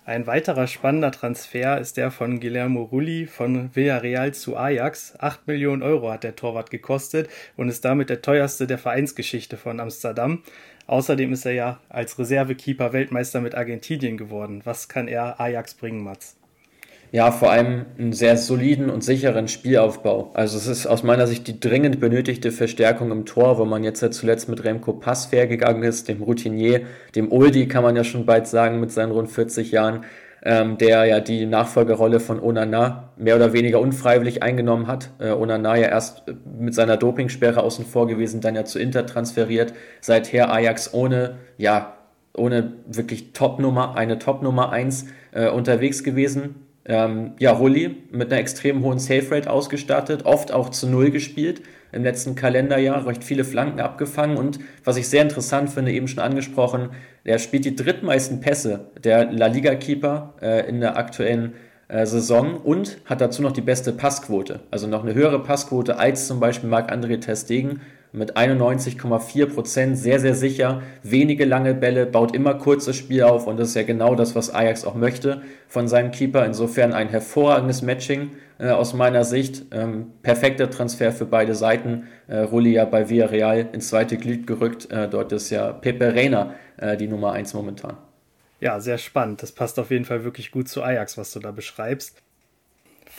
Ein 0.08 0.26
weiterer 0.26 0.68
spannender 0.68 1.12
Transfer 1.12 1.82
ist 1.82 1.98
der 1.98 2.12
von 2.12 2.40
Guillermo 2.40 2.84
Rulli 2.84 3.26
von 3.26 3.76
Villarreal 3.76 4.34
zu 4.34 4.56
Ajax. 4.56 5.16
8 5.20 5.48
Millionen 5.48 5.84
Euro 5.84 6.10
hat 6.10 6.24
der 6.24 6.38
Torwart 6.38 6.70
gekostet 6.70 7.30
und 7.58 7.68
ist 7.68 7.84
damit 7.84 8.10
der 8.10 8.22
teuerste 8.22 8.68
der 8.68 8.78
Vereinsgeschichte 8.78 9.58
von 9.58 9.82
Amsterdam. 9.82 10.44
Außerdem 10.86 11.34
ist 11.34 11.46
er 11.46 11.52
ja 11.52 11.80
als 11.90 12.18
Reservekeeper 12.18 12.94
Weltmeister 12.94 13.42
mit 13.42 13.54
Argentinien 13.54 14.16
geworden. 14.16 14.62
Was 14.64 14.88
kann 14.88 15.10
er 15.10 15.42
Ajax 15.42 15.74
bringen, 15.74 16.02
Mats? 16.02 16.37
Ja, 17.14 17.32
vor 17.32 17.52
allem 17.52 17.86
einen 17.98 18.12
sehr 18.12 18.36
soliden 18.36 18.90
und 18.90 19.02
sicheren 19.02 19.48
Spielaufbau. 19.48 20.32
Also 20.34 20.58
es 20.58 20.68
ist 20.68 20.88
aus 20.88 21.04
meiner 21.04 21.26
Sicht 21.26 21.48
die 21.48 21.58
dringend 21.58 22.02
benötigte 22.02 22.52
Verstärkung 22.52 23.12
im 23.12 23.26
Tor, 23.26 23.58
wo 23.58 23.64
man 23.64 23.86
jetzt 23.86 24.02
ja 24.02 24.12
zuletzt 24.12 24.50
mit 24.50 24.66
Remco 24.66 24.92
Pass 24.92 25.32
gegangen 25.32 25.84
ist, 25.84 26.10
dem 26.10 26.22
Routinier, 26.22 26.82
dem 27.16 27.32
Uldi 27.32 27.70
kann 27.70 27.84
man 27.84 27.96
ja 27.96 28.04
schon 28.04 28.26
bald 28.26 28.48
sagen 28.48 28.82
mit 28.82 28.92
seinen 28.92 29.14
rund 29.14 29.32
40 29.32 29.72
Jahren, 29.72 30.04
ähm, 30.44 30.78
der 30.78 31.06
ja 31.06 31.22
die 31.22 31.46
Nachfolgerrolle 31.46 32.20
von 32.20 32.42
Onana 32.42 33.14
mehr 33.16 33.38
oder 33.38 33.54
weniger 33.54 33.80
unfreiwillig 33.80 34.44
eingenommen 34.44 34.88
hat. 34.88 35.12
Äh, 35.20 35.32
Onana 35.32 35.78
ja 35.78 35.88
erst 35.88 36.24
mit 36.60 36.76
seiner 36.76 36.98
Dopingsperre 36.98 37.64
außen 37.64 37.86
vor 37.86 38.08
gewesen, 38.08 38.42
dann 38.42 38.56
ja 38.56 38.66
zu 38.66 38.80
Inter 38.80 39.06
transferiert. 39.06 39.74
Seither 40.02 40.52
Ajax 40.52 40.94
ohne, 40.94 41.38
ja, 41.58 41.94
ohne 42.36 42.74
wirklich 42.86 43.32
Top-Nummer, 43.32 43.96
eine 43.96 44.20
Top-Nummer 44.20 44.72
1 44.74 45.06
äh, 45.32 45.48
unterwegs 45.48 46.04
gewesen 46.04 46.67
ähm, 46.88 47.34
ja, 47.40 47.52
Rulli 47.52 47.96
mit 48.12 48.32
einer 48.32 48.42
extrem 48.42 48.84
hohen 48.84 49.00
Safe 49.00 49.30
Rate 49.30 49.50
ausgestattet, 49.50 50.26
oft 50.26 50.52
auch 50.52 50.70
zu 50.70 50.88
Null 50.88 51.12
gespielt 51.12 51.62
im 51.92 52.04
letzten 52.04 52.36
Kalenderjahr, 52.36 53.06
recht 53.06 53.24
viele 53.24 53.44
Flanken 53.44 53.80
abgefangen 53.80 54.38
und 54.38 54.60
was 54.84 54.98
ich 54.98 55.08
sehr 55.08 55.22
interessant 55.22 55.70
finde, 55.70 55.92
eben 55.92 56.08
schon 56.08 56.24
angesprochen, 56.24 56.90
er 57.24 57.40
spielt 57.40 57.66
die 57.66 57.76
drittmeisten 57.76 58.40
Pässe 58.40 58.92
der 59.04 59.32
La 59.32 59.48
Liga 59.48 59.76
Keeper 59.76 60.34
äh, 60.42 60.68
in 60.68 60.80
der 60.80 60.98
aktuellen 60.98 61.54
äh, 61.90 62.06
Saison 62.06 62.56
und 62.58 62.98
hat 63.06 63.22
dazu 63.22 63.42
noch 63.42 63.52
die 63.52 63.62
beste 63.62 63.94
Passquote, 63.94 64.62
also 64.72 64.88
noch 64.88 65.04
eine 65.04 65.14
höhere 65.14 65.44
Passquote 65.44 65.98
als 65.98 66.28
zum 66.28 66.40
Beispiel 66.40 66.70
Marc-André 66.70 67.20
Testegen 67.20 67.82
mit 68.12 68.38
91,4 68.38 69.46
Prozent, 69.48 69.98
sehr, 69.98 70.20
sehr 70.20 70.36
sicher, 70.36 70.82
wenige 71.04 71.46
lange 71.46 71.74
Bälle, 71.74 72.06
baut 72.06 72.34
immer 72.34 72.56
kurzes 72.56 72.96
Spiel 72.96 73.24
auf 73.24 73.48
und 73.48 73.58
das 73.58 73.70
ist 73.70 73.76
ja 73.76 73.84
genau 73.84 74.16
das, 74.16 74.36
was 74.36 74.54
Ajax 74.54 74.86
auch 74.86 74.96
möchte 74.96 75.42
von 75.68 75.88
seinem 75.88 76.12
Keeper. 76.12 76.46
Insofern 76.46 76.94
ein 76.94 77.10
hervorragendes 77.10 77.82
Matching 77.82 78.32
äh, 78.60 78.70
aus 78.70 78.94
meiner 78.94 79.24
Sicht. 79.24 79.66
Ähm, 79.72 80.14
perfekter 80.22 80.70
Transfer 80.70 81.12
für 81.12 81.26
beide 81.26 81.56
Seiten. 81.56 82.08
Äh, 82.28 82.40
Rulli 82.40 82.74
ja 82.74 82.86
bei 82.86 83.10
Villarreal 83.10 83.70
ins 83.72 83.90
zweite 83.90 84.18
Glied 84.18 84.48
gerückt. 84.48 84.90
Äh, 84.92 85.10
dort 85.10 85.32
ist 85.32 85.50
ja 85.50 85.74
Pepe 85.74 86.16
Reina 86.16 86.56
äh, 86.78 86.98
die 86.98 87.08
Nummer 87.08 87.34
1 87.34 87.54
momentan. 87.54 87.98
Ja, 88.60 88.80
sehr 88.80 88.98
spannend. 88.98 89.44
Das 89.44 89.52
passt 89.52 89.78
auf 89.80 89.92
jeden 89.92 90.06
Fall 90.06 90.24
wirklich 90.24 90.52
gut 90.52 90.68
zu 90.68 90.82
Ajax, 90.82 91.18
was 91.18 91.32
du 91.32 91.40
da 91.40 91.52
beschreibst. 91.52 92.24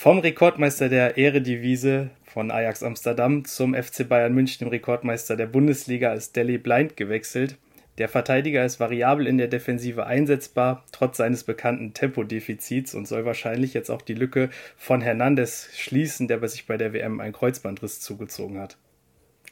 Vom 0.00 0.20
Rekordmeister 0.20 0.88
der 0.88 1.18
Eredivise 1.18 2.10
von 2.22 2.52
Ajax 2.52 2.84
Amsterdam 2.84 3.44
zum 3.44 3.74
FC 3.74 4.08
Bayern 4.08 4.32
München, 4.32 4.60
dem 4.60 4.68
Rekordmeister 4.68 5.34
der 5.34 5.48
Bundesliga, 5.48 6.12
ist 6.12 6.36
Delhi 6.36 6.56
Blind 6.56 6.96
gewechselt. 6.96 7.56
Der 7.98 8.08
Verteidiger 8.08 8.64
ist 8.64 8.78
variabel 8.78 9.26
in 9.26 9.38
der 9.38 9.48
Defensive 9.48 10.06
einsetzbar, 10.06 10.84
trotz 10.92 11.16
seines 11.16 11.42
bekannten 11.42 11.94
Tempodefizits 11.94 12.94
und 12.94 13.08
soll 13.08 13.24
wahrscheinlich 13.24 13.74
jetzt 13.74 13.90
auch 13.90 14.00
die 14.00 14.14
Lücke 14.14 14.50
von 14.76 15.00
Hernandez 15.00 15.70
schließen, 15.74 16.28
der 16.28 16.36
bei 16.36 16.46
sich 16.46 16.68
bei 16.68 16.76
der 16.76 16.92
WM 16.92 17.18
einen 17.18 17.32
Kreuzbandriss 17.32 17.98
zugezogen 17.98 18.60
hat. 18.60 18.76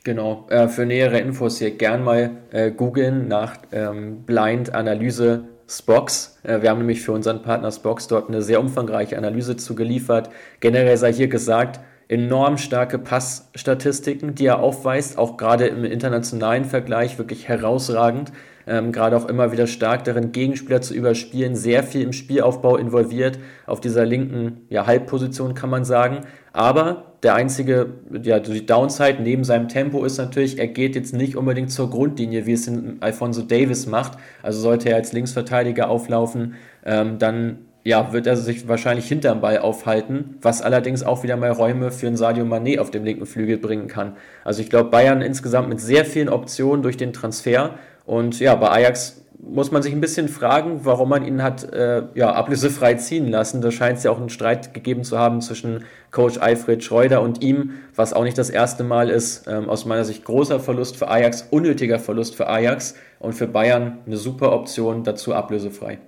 Genau, 0.04 0.46
äh, 0.48 0.68
für 0.68 0.86
nähere 0.86 1.18
Infos 1.18 1.58
hier 1.58 1.72
gern 1.72 2.04
mal 2.04 2.36
äh, 2.52 2.70
googeln 2.70 3.26
nach 3.26 3.58
ähm, 3.72 4.22
Blind 4.22 4.72
Analyse 4.72 5.48
Spox. 5.68 6.38
Äh, 6.42 6.62
wir 6.62 6.70
haben 6.70 6.78
nämlich 6.78 7.02
für 7.02 7.12
unseren 7.12 7.42
Partner 7.42 7.72
Spox 7.72 8.08
dort 8.08 8.28
eine 8.28 8.42
sehr 8.42 8.60
umfangreiche 8.60 9.18
Analyse 9.18 9.56
zugeliefert. 9.56 10.30
Generell 10.60 10.96
sei 10.96 11.12
hier 11.12 11.28
gesagt, 11.28 11.80
enorm 12.08 12.56
starke 12.56 12.98
Passstatistiken, 12.98 14.34
die 14.34 14.46
er 14.46 14.60
aufweist, 14.60 15.18
auch 15.18 15.36
gerade 15.36 15.66
im 15.66 15.84
internationalen 15.84 16.64
Vergleich 16.64 17.18
wirklich 17.18 17.48
herausragend. 17.48 18.32
Ähm, 18.66 18.90
gerade 18.90 19.16
auch 19.16 19.26
immer 19.26 19.52
wieder 19.52 19.66
stark 19.66 20.04
darin, 20.04 20.32
Gegenspieler 20.32 20.80
zu 20.80 20.92
überspielen, 20.92 21.54
sehr 21.54 21.84
viel 21.84 22.02
im 22.02 22.12
Spielaufbau 22.12 22.76
involviert, 22.76 23.38
auf 23.66 23.80
dieser 23.80 24.04
linken 24.04 24.66
ja, 24.68 24.86
Halbposition 24.86 25.54
kann 25.54 25.70
man 25.70 25.84
sagen. 25.84 26.22
Aber 26.52 27.12
der 27.22 27.34
einzige, 27.34 27.94
ja, 28.22 28.40
die 28.40 28.66
Downside 28.66 29.22
neben 29.22 29.44
seinem 29.44 29.68
Tempo 29.68 30.04
ist 30.04 30.18
natürlich, 30.18 30.58
er 30.58 30.68
geht 30.68 30.96
jetzt 30.96 31.14
nicht 31.14 31.36
unbedingt 31.36 31.70
zur 31.70 31.90
Grundlinie, 31.90 32.46
wie 32.46 32.52
es 32.52 32.66
in 32.66 32.96
Alfonso 33.00 33.42
Davis 33.42 33.86
macht. 33.86 34.18
Also 34.42 34.60
sollte 34.60 34.88
er 34.88 34.96
als 34.96 35.12
Linksverteidiger 35.12 35.88
auflaufen, 35.88 36.54
ähm, 36.84 37.18
dann 37.18 37.58
ja, 37.86 38.12
wird 38.12 38.26
er 38.26 38.36
sich 38.36 38.66
wahrscheinlich 38.66 39.06
hinterm 39.06 39.40
Ball 39.40 39.58
aufhalten, 39.58 40.38
was 40.42 40.60
allerdings 40.60 41.04
auch 41.04 41.22
wieder 41.22 41.36
mal 41.36 41.52
Räume 41.52 41.92
für 41.92 42.08
einen 42.08 42.16
Sadio 42.16 42.44
Mané 42.44 42.80
auf 42.80 42.90
dem 42.90 43.04
linken 43.04 43.26
Flügel 43.26 43.58
bringen 43.58 43.86
kann. 43.86 44.16
Also 44.42 44.60
ich 44.60 44.70
glaube, 44.70 44.90
Bayern 44.90 45.22
insgesamt 45.22 45.68
mit 45.68 45.80
sehr 45.80 46.04
vielen 46.04 46.28
Optionen 46.28 46.82
durch 46.82 46.96
den 46.96 47.12
Transfer 47.12 47.78
und 48.06 48.40
ja, 48.40 48.54
bei 48.54 48.70
Ajax 48.70 49.22
muss 49.38 49.70
man 49.70 49.82
sich 49.82 49.92
ein 49.92 50.00
bisschen 50.00 50.28
fragen, 50.28 50.80
warum 50.84 51.10
man 51.10 51.24
ihn 51.24 51.42
hat 51.42 51.70
äh, 51.72 52.04
ja, 52.14 52.32
ablösefrei 52.32 52.94
ziehen 52.94 53.28
lassen. 53.28 53.60
Da 53.60 53.70
scheint 53.70 53.98
es 53.98 54.04
ja 54.04 54.10
auch 54.10 54.18
einen 54.18 54.30
Streit 54.30 54.72
gegeben 54.72 55.04
zu 55.04 55.18
haben 55.18 55.40
zwischen 55.40 55.84
Coach 56.10 56.38
Alfred 56.38 56.82
Schreuder 56.82 57.20
und 57.20 57.44
ihm, 57.44 57.72
was 57.94 58.12
auch 58.14 58.24
nicht 58.24 58.38
das 58.38 58.50
erste 58.50 58.82
Mal 58.82 59.10
ist. 59.10 59.46
Ähm, 59.46 59.68
aus 59.68 59.84
meiner 59.84 60.04
Sicht 60.04 60.24
großer 60.24 60.58
Verlust 60.58 60.96
für 60.96 61.08
Ajax, 61.08 61.46
unnötiger 61.50 61.98
Verlust 61.98 62.34
für 62.34 62.48
Ajax 62.48 62.94
und 63.18 63.34
für 63.34 63.46
Bayern 63.46 63.98
eine 64.06 64.16
super 64.16 64.52
Option, 64.52 65.04
dazu 65.04 65.34
ablösefrei 65.34 65.98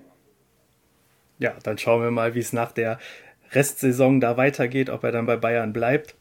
ja, 1.39 1.55
dann 1.63 1.77
schauen 1.77 2.03
wir 2.03 2.11
mal, 2.11 2.35
wie 2.35 2.39
es 2.39 2.53
nach 2.53 2.71
der 2.71 2.99
Restsaison 3.51 4.19
da 4.19 4.37
weitergeht, 4.37 4.89
ob 4.89 5.03
er 5.03 5.11
dann 5.11 5.25
bei 5.25 5.37
Bayern 5.37 5.73
bleibt. 5.73 6.15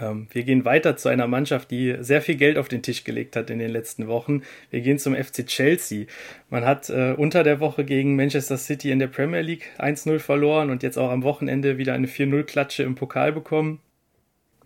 Ähm, 0.00 0.28
wir 0.32 0.44
gehen 0.44 0.64
weiter 0.64 0.96
zu 0.96 1.08
einer 1.08 1.26
Mannschaft, 1.26 1.70
die 1.70 1.96
sehr 2.00 2.22
viel 2.22 2.36
Geld 2.36 2.58
auf 2.58 2.68
den 2.68 2.82
Tisch 2.82 3.04
gelegt 3.04 3.36
hat 3.36 3.50
in 3.50 3.58
den 3.58 3.70
letzten 3.70 4.08
Wochen. 4.08 4.42
Wir 4.70 4.80
gehen 4.80 4.98
zum 4.98 5.14
FC 5.14 5.46
Chelsea. 5.46 6.06
Man 6.50 6.64
hat 6.64 6.88
äh, 6.90 7.14
unter 7.16 7.42
der 7.42 7.60
Woche 7.60 7.84
gegen 7.84 8.16
Manchester 8.16 8.58
City 8.58 8.90
in 8.90 8.98
der 8.98 9.08
Premier 9.08 9.40
League 9.40 9.70
1-0 9.78 10.18
verloren 10.18 10.70
und 10.70 10.82
jetzt 10.82 10.98
auch 10.98 11.10
am 11.10 11.22
Wochenende 11.22 11.78
wieder 11.78 11.94
eine 11.94 12.06
4-0-Klatsche 12.06 12.82
im 12.82 12.94
Pokal 12.94 13.32
bekommen. 13.32 13.80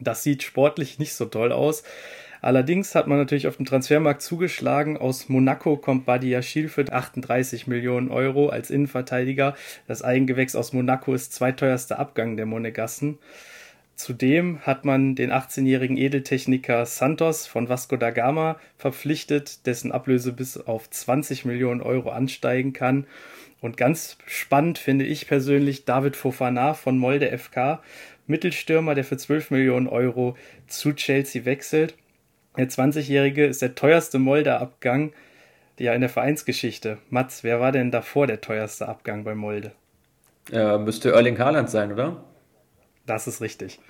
Das 0.00 0.22
sieht 0.22 0.42
sportlich 0.42 0.98
nicht 0.98 1.14
so 1.14 1.26
toll 1.26 1.52
aus. 1.52 1.84
Allerdings 2.40 2.96
hat 2.96 3.06
man 3.06 3.18
natürlich 3.18 3.46
auf 3.46 3.56
dem 3.56 3.66
Transfermarkt 3.66 4.20
zugeschlagen. 4.20 4.96
Aus 4.96 5.28
Monaco 5.28 5.76
kommt 5.76 6.06
Badiachil 6.06 6.68
für 6.68 6.92
38 6.92 7.68
Millionen 7.68 8.10
Euro 8.10 8.48
als 8.48 8.70
Innenverteidiger. 8.70 9.54
Das 9.86 10.02
Eigengewächs 10.02 10.56
aus 10.56 10.72
Monaco 10.72 11.14
ist 11.14 11.32
zweiteuerster 11.32 12.00
Abgang 12.00 12.36
der 12.36 12.46
Monegassen. 12.46 13.18
Zudem 14.02 14.58
hat 14.62 14.84
man 14.84 15.14
den 15.14 15.30
18-jährigen 15.30 15.96
Edeltechniker 15.96 16.86
Santos 16.86 17.46
von 17.46 17.68
Vasco 17.68 17.96
da 17.96 18.10
Gama 18.10 18.56
verpflichtet, 18.76 19.64
dessen 19.64 19.92
Ablöse 19.92 20.32
bis 20.32 20.56
auf 20.56 20.90
20 20.90 21.44
Millionen 21.44 21.80
Euro 21.80 22.10
ansteigen 22.10 22.72
kann. 22.72 23.06
Und 23.60 23.76
ganz 23.76 24.18
spannend 24.26 24.78
finde 24.78 25.04
ich 25.04 25.28
persönlich 25.28 25.84
David 25.84 26.16
Fofana 26.16 26.74
von 26.74 26.98
Molde 26.98 27.30
FK, 27.38 27.80
Mittelstürmer, 28.26 28.96
der 28.96 29.04
für 29.04 29.18
12 29.18 29.52
Millionen 29.52 29.86
Euro 29.86 30.36
zu 30.66 30.94
Chelsea 30.94 31.44
wechselt. 31.44 31.94
Der 32.56 32.68
20-Jährige 32.68 33.46
ist 33.46 33.62
der 33.62 33.76
teuerste 33.76 34.18
Molde-Abgang 34.18 35.12
ja 35.78 35.94
in 35.94 36.00
der 36.00 36.10
Vereinsgeschichte. 36.10 36.98
Mats, 37.08 37.44
wer 37.44 37.60
war 37.60 37.70
denn 37.70 37.92
davor 37.92 38.26
der 38.26 38.40
teuerste 38.40 38.88
Abgang 38.88 39.22
bei 39.22 39.36
Molde? 39.36 39.70
Äh, 40.50 40.78
müsste 40.78 41.12
Erling 41.12 41.38
Haaland 41.38 41.70
sein, 41.70 41.92
oder? 41.92 42.24
Das 43.06 43.26
ist 43.26 43.40
richtig. 43.40 43.80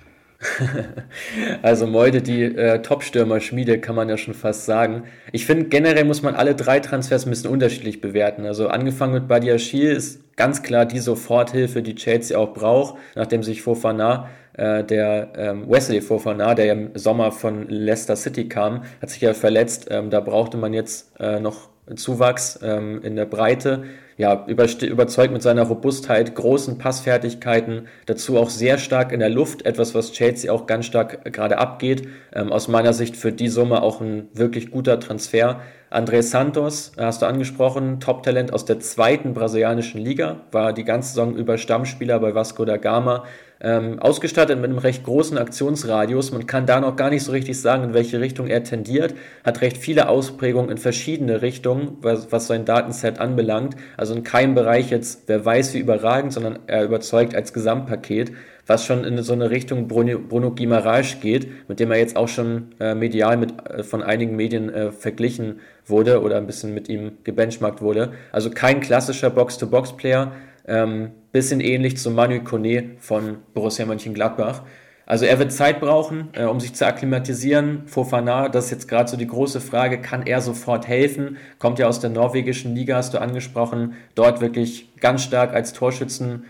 also 1.62 1.86
Molde, 1.86 2.20
die 2.20 2.42
äh, 2.42 2.82
Top-Stürmer-Schmiede, 2.82 3.78
kann 3.78 3.94
man 3.94 4.08
ja 4.08 4.16
schon 4.16 4.34
fast 4.34 4.64
sagen. 4.64 5.04
Ich 5.30 5.46
finde, 5.46 5.66
generell 5.66 6.04
muss 6.04 6.22
man 6.22 6.34
alle 6.34 6.54
drei 6.54 6.80
Transfers 6.80 7.26
ein 7.26 7.30
bisschen 7.30 7.50
unterschiedlich 7.50 8.00
bewerten. 8.00 8.44
Also 8.46 8.68
angefangen 8.68 9.14
mit 9.14 9.28
Badiashil 9.28 9.92
ist 9.92 10.36
ganz 10.36 10.62
klar 10.62 10.86
die 10.86 10.98
Soforthilfe, 10.98 11.82
die 11.82 11.94
Chelsea 11.94 12.36
auch 12.36 12.54
braucht, 12.54 12.96
nachdem 13.14 13.42
sich 13.42 13.62
Fofana 13.62 14.28
äh, 14.54 14.84
der 14.84 15.32
ähm, 15.36 15.70
Wesley 15.70 16.00
Fofana, 16.00 16.54
der 16.54 16.72
im 16.72 16.90
Sommer 16.94 17.32
von 17.32 17.68
Leicester 17.68 18.16
City 18.16 18.48
kam, 18.48 18.84
hat 19.00 19.10
sich 19.10 19.20
ja 19.20 19.34
verletzt. 19.34 19.88
Ähm, 19.90 20.10
da 20.10 20.20
brauchte 20.20 20.56
man 20.56 20.74
jetzt 20.74 21.12
äh, 21.20 21.40
noch 21.40 21.70
Zuwachs 21.96 22.58
ähm, 22.62 23.00
in 23.02 23.16
der 23.16 23.26
Breite. 23.26 23.84
Ja, 24.18 24.46
überzeugt 24.46 25.32
mit 25.32 25.42
seiner 25.42 25.62
Robustheit, 25.62 26.34
großen 26.34 26.78
Passfertigkeiten, 26.78 27.88
dazu 28.06 28.38
auch 28.38 28.50
sehr 28.50 28.78
stark 28.78 29.10
in 29.12 29.20
der 29.20 29.30
Luft, 29.30 29.64
etwas, 29.64 29.94
was 29.94 30.12
Chelsea 30.12 30.52
auch 30.52 30.66
ganz 30.66 30.86
stark 30.86 31.32
gerade 31.32 31.58
abgeht. 31.58 32.08
Ähm, 32.34 32.52
aus 32.52 32.68
meiner 32.68 32.92
Sicht 32.92 33.16
für 33.16 33.32
die 33.32 33.48
Summe 33.48 33.82
auch 33.82 34.00
ein 34.00 34.28
wirklich 34.34 34.70
guter 34.70 35.00
Transfer. 35.00 35.60
André 35.90 36.22
Santos, 36.22 36.92
hast 36.96 37.20
du 37.20 37.26
angesprochen, 37.26 38.00
Top-Talent 38.00 38.52
aus 38.52 38.64
der 38.64 38.80
zweiten 38.80 39.34
brasilianischen 39.34 40.00
Liga, 40.00 40.40
war 40.50 40.72
die 40.72 40.84
ganze 40.84 41.10
Saison 41.10 41.36
über 41.36 41.58
Stammspieler 41.58 42.18
bei 42.18 42.34
Vasco 42.34 42.64
da 42.64 42.78
Gama, 42.78 43.24
ähm, 43.60 44.00
ausgestattet 44.00 44.58
mit 44.58 44.70
einem 44.70 44.78
recht 44.78 45.04
großen 45.04 45.38
Aktionsradius. 45.38 46.32
Man 46.32 46.46
kann 46.46 46.66
da 46.66 46.80
noch 46.80 46.96
gar 46.96 47.10
nicht 47.10 47.22
so 47.22 47.30
richtig 47.30 47.60
sagen, 47.60 47.84
in 47.84 47.94
welche 47.94 48.20
Richtung 48.20 48.48
er 48.48 48.64
tendiert. 48.64 49.14
Hat 49.44 49.60
recht 49.60 49.76
viele 49.76 50.08
Ausprägungen 50.08 50.70
in 50.70 50.78
verschiedene 50.78 51.42
Richtungen, 51.42 51.96
was, 52.00 52.32
was 52.32 52.48
sein 52.48 52.64
Datenset 52.64 53.20
anbelangt. 53.20 53.76
Also 54.02 54.16
in 54.16 54.24
keinem 54.24 54.56
Bereich 54.56 54.90
jetzt, 54.90 55.28
wer 55.28 55.44
weiß 55.44 55.74
wie 55.74 55.78
überragend, 55.78 56.32
sondern 56.32 56.58
er 56.66 56.82
überzeugt 56.82 57.36
als 57.36 57.52
Gesamtpaket, 57.52 58.32
was 58.66 58.84
schon 58.84 59.04
in 59.04 59.22
so 59.22 59.32
eine 59.32 59.50
Richtung 59.50 59.86
Bruno, 59.86 60.18
Bruno 60.18 60.50
Guimaraes 60.50 61.20
geht, 61.20 61.68
mit 61.68 61.78
dem 61.78 61.92
er 61.92 61.98
jetzt 61.98 62.16
auch 62.16 62.26
schon 62.26 62.72
äh, 62.80 62.96
medial 62.96 63.36
mit, 63.36 63.54
äh, 63.64 63.84
von 63.84 64.02
einigen 64.02 64.34
Medien 64.34 64.74
äh, 64.74 64.90
verglichen 64.90 65.60
wurde 65.86 66.20
oder 66.20 66.36
ein 66.36 66.48
bisschen 66.48 66.74
mit 66.74 66.88
ihm 66.88 67.12
gebenchmarkt 67.22 67.80
wurde. 67.80 68.10
Also 68.32 68.50
kein 68.50 68.80
klassischer 68.80 69.30
Box-to-Box-Player, 69.30 70.32
ähm, 70.66 71.12
bisschen 71.30 71.60
ähnlich 71.60 71.96
zu 71.96 72.10
Manuel 72.10 72.42
Kone 72.42 72.96
von 72.98 73.36
Borussia 73.54 73.86
Mönchengladbach. 73.86 74.62
Also 75.12 75.26
er 75.26 75.38
wird 75.38 75.52
Zeit 75.52 75.78
brauchen, 75.78 76.30
äh, 76.32 76.44
um 76.44 76.58
sich 76.58 76.72
zu 76.72 76.86
akklimatisieren. 76.86 77.82
Fofana, 77.84 78.48
das 78.48 78.64
ist 78.64 78.70
jetzt 78.70 78.88
gerade 78.88 79.10
so 79.10 79.18
die 79.18 79.26
große 79.26 79.60
Frage, 79.60 80.00
kann 80.00 80.26
er 80.26 80.40
sofort 80.40 80.88
helfen? 80.88 81.36
Kommt 81.58 81.78
ja 81.78 81.86
aus 81.86 82.00
der 82.00 82.08
norwegischen 82.08 82.74
Liga, 82.74 82.96
hast 82.96 83.12
du 83.12 83.20
angesprochen, 83.20 83.92
dort 84.14 84.40
wirklich 84.40 84.88
ganz 85.00 85.22
stark 85.22 85.52
als 85.52 85.74
Torschützen. 85.74 86.46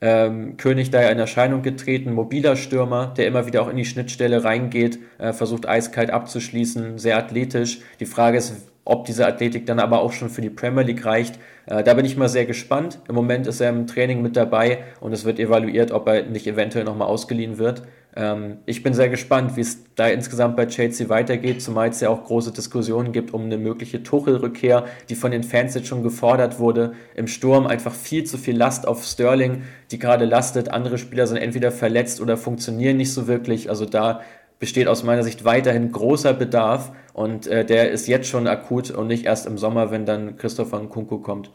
Ähm, 0.00 0.56
König 0.56 0.88
da 0.88 1.02
in 1.10 1.18
Erscheinung 1.18 1.60
getreten, 1.60 2.14
mobiler 2.14 2.56
Stürmer, 2.56 3.12
der 3.14 3.26
immer 3.26 3.46
wieder 3.46 3.60
auch 3.60 3.68
in 3.68 3.76
die 3.76 3.84
Schnittstelle 3.84 4.44
reingeht, 4.44 4.98
äh, 5.18 5.34
versucht 5.34 5.68
eiskalt 5.68 6.10
abzuschließen, 6.10 6.96
sehr 6.96 7.18
athletisch. 7.18 7.80
Die 8.00 8.06
Frage 8.06 8.38
ist, 8.38 8.66
ob 8.86 9.04
diese 9.04 9.26
Athletik 9.26 9.66
dann 9.66 9.78
aber 9.78 10.00
auch 10.00 10.12
schon 10.12 10.30
für 10.30 10.40
die 10.40 10.48
Premier 10.48 10.84
League 10.84 11.04
reicht, 11.04 11.38
äh, 11.66 11.82
da 11.82 11.92
bin 11.94 12.06
ich 12.06 12.16
mal 12.16 12.28
sehr 12.28 12.46
gespannt. 12.46 13.00
Im 13.08 13.14
Moment 13.14 13.46
ist 13.46 13.60
er 13.60 13.68
im 13.68 13.86
Training 13.86 14.22
mit 14.22 14.36
dabei 14.36 14.84
und 15.00 15.12
es 15.12 15.26
wird 15.26 15.38
evaluiert, 15.38 15.90
ob 15.90 16.06
er 16.08 16.22
nicht 16.22 16.46
eventuell 16.46 16.84
nochmal 16.84 17.08
ausgeliehen 17.08 17.58
wird. 17.58 17.82
Ähm, 18.16 18.58
ich 18.64 18.82
bin 18.82 18.94
sehr 18.94 19.10
gespannt, 19.10 19.56
wie 19.56 19.60
es 19.60 19.84
da 19.94 20.08
insgesamt 20.08 20.56
bei 20.56 20.66
Chelsea 20.66 21.08
weitergeht, 21.08 21.62
zumal 21.62 21.90
es 21.90 22.00
ja 22.00 22.08
auch 22.08 22.24
große 22.24 22.50
Diskussionen 22.50 23.12
gibt 23.12 23.34
um 23.34 23.44
eine 23.44 23.58
mögliche 23.58 24.02
Tuchel-Rückkehr, 24.02 24.86
die 25.08 25.14
von 25.14 25.30
den 25.30 25.42
Fans 25.42 25.74
jetzt 25.74 25.86
schon 25.86 26.02
gefordert 26.02 26.58
wurde. 26.58 26.94
Im 27.14 27.26
Sturm 27.26 27.66
einfach 27.66 27.92
viel 27.92 28.24
zu 28.24 28.38
viel 28.38 28.56
Last 28.56 28.88
auf 28.88 29.04
Sterling, 29.04 29.62
die 29.90 29.98
gerade 29.98 30.24
lastet. 30.24 30.70
Andere 30.70 30.96
Spieler 30.96 31.26
sind 31.26 31.36
entweder 31.36 31.70
verletzt 31.70 32.20
oder 32.20 32.36
funktionieren 32.38 32.96
nicht 32.96 33.12
so 33.12 33.26
wirklich. 33.26 33.68
Also 33.68 33.84
da 33.84 34.22
besteht 34.58 34.88
aus 34.88 35.04
meiner 35.04 35.22
Sicht 35.22 35.44
weiterhin 35.44 35.92
großer 35.92 36.32
Bedarf 36.32 36.92
und 37.12 37.46
äh, 37.46 37.66
der 37.66 37.90
ist 37.90 38.08
jetzt 38.08 38.28
schon 38.28 38.46
akut 38.46 38.90
und 38.90 39.08
nicht 39.08 39.26
erst 39.26 39.46
im 39.46 39.58
Sommer, 39.58 39.90
wenn 39.90 40.06
dann 40.06 40.38
Christopher 40.38 40.80
Nkunku 40.80 41.18
kommt. 41.18 41.50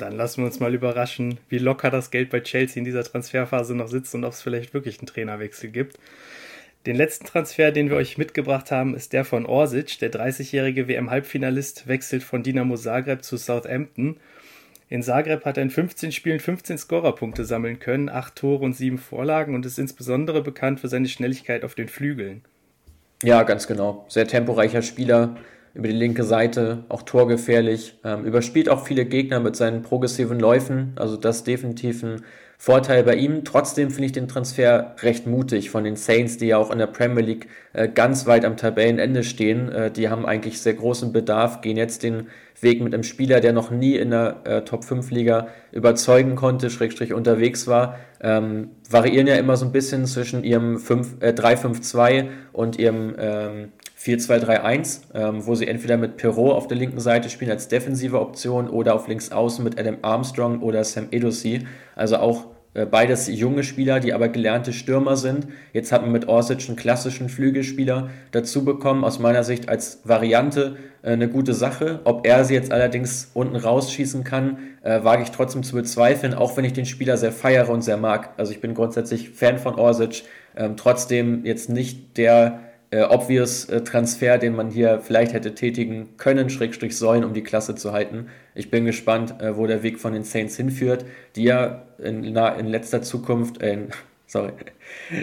Dann 0.00 0.16
lassen 0.16 0.42
wir 0.42 0.46
uns 0.46 0.60
mal 0.60 0.74
überraschen, 0.74 1.38
wie 1.48 1.58
locker 1.58 1.90
das 1.90 2.10
Geld 2.10 2.30
bei 2.30 2.40
Chelsea 2.40 2.78
in 2.78 2.84
dieser 2.84 3.04
Transferphase 3.04 3.74
noch 3.74 3.88
sitzt 3.88 4.14
und 4.14 4.24
ob 4.24 4.32
es 4.32 4.42
vielleicht 4.42 4.74
wirklich 4.74 4.98
einen 4.98 5.06
Trainerwechsel 5.06 5.70
gibt. 5.70 5.98
Den 6.86 6.96
letzten 6.96 7.26
Transfer, 7.26 7.72
den 7.72 7.90
wir 7.90 7.96
euch 7.96 8.18
mitgebracht 8.18 8.70
haben, 8.70 8.94
ist 8.94 9.12
der 9.12 9.24
von 9.24 9.46
Orsic. 9.46 9.98
Der 9.98 10.10
30-jährige 10.10 10.88
WM-Halbfinalist 10.88 11.86
wechselt 11.86 12.22
von 12.22 12.42
Dinamo 12.42 12.76
Zagreb 12.76 13.22
zu 13.22 13.36
Southampton 13.36 14.16
in 14.90 15.04
Zagreb 15.04 15.44
hat 15.44 15.56
er 15.56 15.62
in 15.62 15.70
15 15.70 16.10
Spielen 16.10 16.40
15 16.40 16.76
Scorerpunkte 16.76 17.44
sammeln 17.44 17.78
können, 17.78 18.08
8 18.08 18.34
Tore 18.34 18.64
und 18.64 18.72
7 18.72 18.98
Vorlagen 18.98 19.54
und 19.54 19.64
ist 19.64 19.78
insbesondere 19.78 20.42
bekannt 20.42 20.80
für 20.80 20.88
seine 20.88 21.06
Schnelligkeit 21.06 21.64
auf 21.64 21.76
den 21.76 21.86
Flügeln. 21.86 22.42
Ja, 23.22 23.44
ganz 23.44 23.68
genau. 23.68 24.04
Sehr 24.08 24.26
temporeicher 24.26 24.82
Spieler 24.82 25.36
über 25.74 25.88
die 25.88 25.94
linke 25.94 26.24
Seite, 26.24 26.84
auch 26.88 27.02
torgefährlich, 27.02 27.98
ähm, 28.04 28.24
überspielt 28.24 28.68
auch 28.68 28.84
viele 28.84 29.04
Gegner 29.04 29.40
mit 29.40 29.56
seinen 29.56 29.82
progressiven 29.82 30.40
Läufen, 30.40 30.92
also 30.96 31.16
das 31.16 31.44
definitiv 31.44 32.02
ein 32.02 32.22
Vorteil 32.62 33.04
bei 33.04 33.14
ihm. 33.14 33.42
Trotzdem 33.44 33.88
finde 33.88 34.04
ich 34.04 34.12
den 34.12 34.28
Transfer 34.28 34.94
recht 35.00 35.26
mutig 35.26 35.70
von 35.70 35.82
den 35.82 35.96
Saints, 35.96 36.36
die 36.36 36.48
ja 36.48 36.58
auch 36.58 36.70
in 36.70 36.78
der 36.78 36.88
Premier 36.88 37.24
League 37.24 37.46
äh, 37.72 37.88
ganz 37.88 38.26
weit 38.26 38.44
am 38.44 38.58
Tabellenende 38.58 39.24
stehen. 39.24 39.72
Äh, 39.72 39.90
die 39.90 40.10
haben 40.10 40.26
eigentlich 40.26 40.60
sehr 40.60 40.74
großen 40.74 41.10
Bedarf, 41.10 41.62
gehen 41.62 41.78
jetzt 41.78 42.02
den 42.02 42.26
Weg 42.60 42.82
mit 42.82 42.92
einem 42.92 43.02
Spieler, 43.02 43.40
der 43.40 43.54
noch 43.54 43.70
nie 43.70 43.96
in 43.96 44.10
der 44.10 44.42
äh, 44.44 44.60
Top 44.60 44.84
5 44.84 45.10
Liga 45.10 45.48
überzeugen 45.72 46.36
konnte, 46.36 46.68
Schrägstrich 46.68 47.14
unterwegs 47.14 47.66
war. 47.66 47.98
Ähm, 48.20 48.72
variieren 48.90 49.26
ja 49.26 49.36
immer 49.36 49.56
so 49.56 49.64
ein 49.64 49.72
bisschen 49.72 50.04
zwischen 50.04 50.44
ihrem 50.44 50.78
5, 50.78 51.22
äh, 51.22 51.28
3-5-2 51.30 52.26
und 52.52 52.78
ihrem 52.78 53.14
ähm, 53.18 53.72
4-2-3-1, 54.02 55.00
ähm, 55.14 55.46
wo 55.46 55.54
sie 55.54 55.68
entweder 55.68 55.96
mit 55.98 56.16
Perrault 56.16 56.54
auf 56.54 56.68
der 56.68 56.78
linken 56.78 57.00
Seite 57.00 57.28
spielen 57.28 57.50
als 57.50 57.68
defensive 57.68 58.18
Option 58.18 58.68
oder 58.68 58.94
auf 58.94 59.08
links 59.08 59.30
außen 59.30 59.62
mit 59.62 59.78
Adam 59.78 59.98
Armstrong 60.02 60.62
oder 60.62 60.82
Sam 60.84 61.08
Edosi. 61.10 61.66
Also 61.96 62.16
auch 62.16 62.46
äh, 62.72 62.86
beides 62.86 63.26
junge 63.26 63.62
Spieler, 63.62 64.00
die 64.00 64.14
aber 64.14 64.28
gelernte 64.28 64.72
Stürmer 64.72 65.16
sind. 65.16 65.48
Jetzt 65.72 65.92
hat 65.92 66.02
man 66.02 66.12
mit 66.12 66.28
Orsic 66.28 66.66
einen 66.68 66.76
klassischen 66.76 67.28
Flügelspieler 67.28 68.08
dazu 68.30 68.64
bekommen. 68.64 69.04
Aus 69.04 69.18
meiner 69.18 69.44
Sicht 69.44 69.68
als 69.68 70.00
Variante 70.04 70.76
äh, 71.02 71.10
eine 71.10 71.28
gute 71.28 71.52
Sache. 71.52 72.00
Ob 72.04 72.26
er 72.26 72.44
sie 72.44 72.54
jetzt 72.54 72.72
allerdings 72.72 73.32
unten 73.34 73.56
rausschießen 73.56 74.24
kann, 74.24 74.58
äh, 74.82 75.04
wage 75.04 75.24
ich 75.24 75.30
trotzdem 75.30 75.62
zu 75.62 75.74
bezweifeln, 75.74 76.32
auch 76.32 76.56
wenn 76.56 76.64
ich 76.64 76.72
den 76.72 76.86
Spieler 76.86 77.18
sehr 77.18 77.32
feiere 77.32 77.68
und 77.68 77.82
sehr 77.82 77.98
mag. 77.98 78.30
Also 78.38 78.52
ich 78.52 78.62
bin 78.62 78.72
grundsätzlich 78.72 79.28
Fan 79.28 79.58
von 79.58 79.74
Orsic, 79.74 80.22
ähm, 80.56 80.76
trotzdem 80.78 81.44
jetzt 81.44 81.68
nicht 81.68 82.16
der 82.16 82.60
äh, 82.90 83.02
obvious 83.02 83.66
äh, 83.66 83.82
Transfer, 83.82 84.38
den 84.38 84.56
man 84.56 84.70
hier 84.70 85.00
vielleicht 85.00 85.32
hätte 85.32 85.54
tätigen 85.54 86.16
können, 86.16 86.50
Schrägstrich 86.50 86.96
sollen, 86.96 87.24
um 87.24 87.32
die 87.32 87.42
Klasse 87.42 87.74
zu 87.74 87.92
halten. 87.92 88.26
Ich 88.54 88.70
bin 88.70 88.84
gespannt, 88.84 89.40
äh, 89.40 89.56
wo 89.56 89.66
der 89.66 89.82
Weg 89.82 90.00
von 90.00 90.12
den 90.12 90.24
Saints 90.24 90.56
hinführt, 90.56 91.04
die 91.36 91.44
ja 91.44 91.82
in, 91.98 92.24
in 92.24 92.66
letzter 92.66 93.02
Zukunft, 93.02 93.62
äh, 93.62 93.78
sorry, 94.26 94.52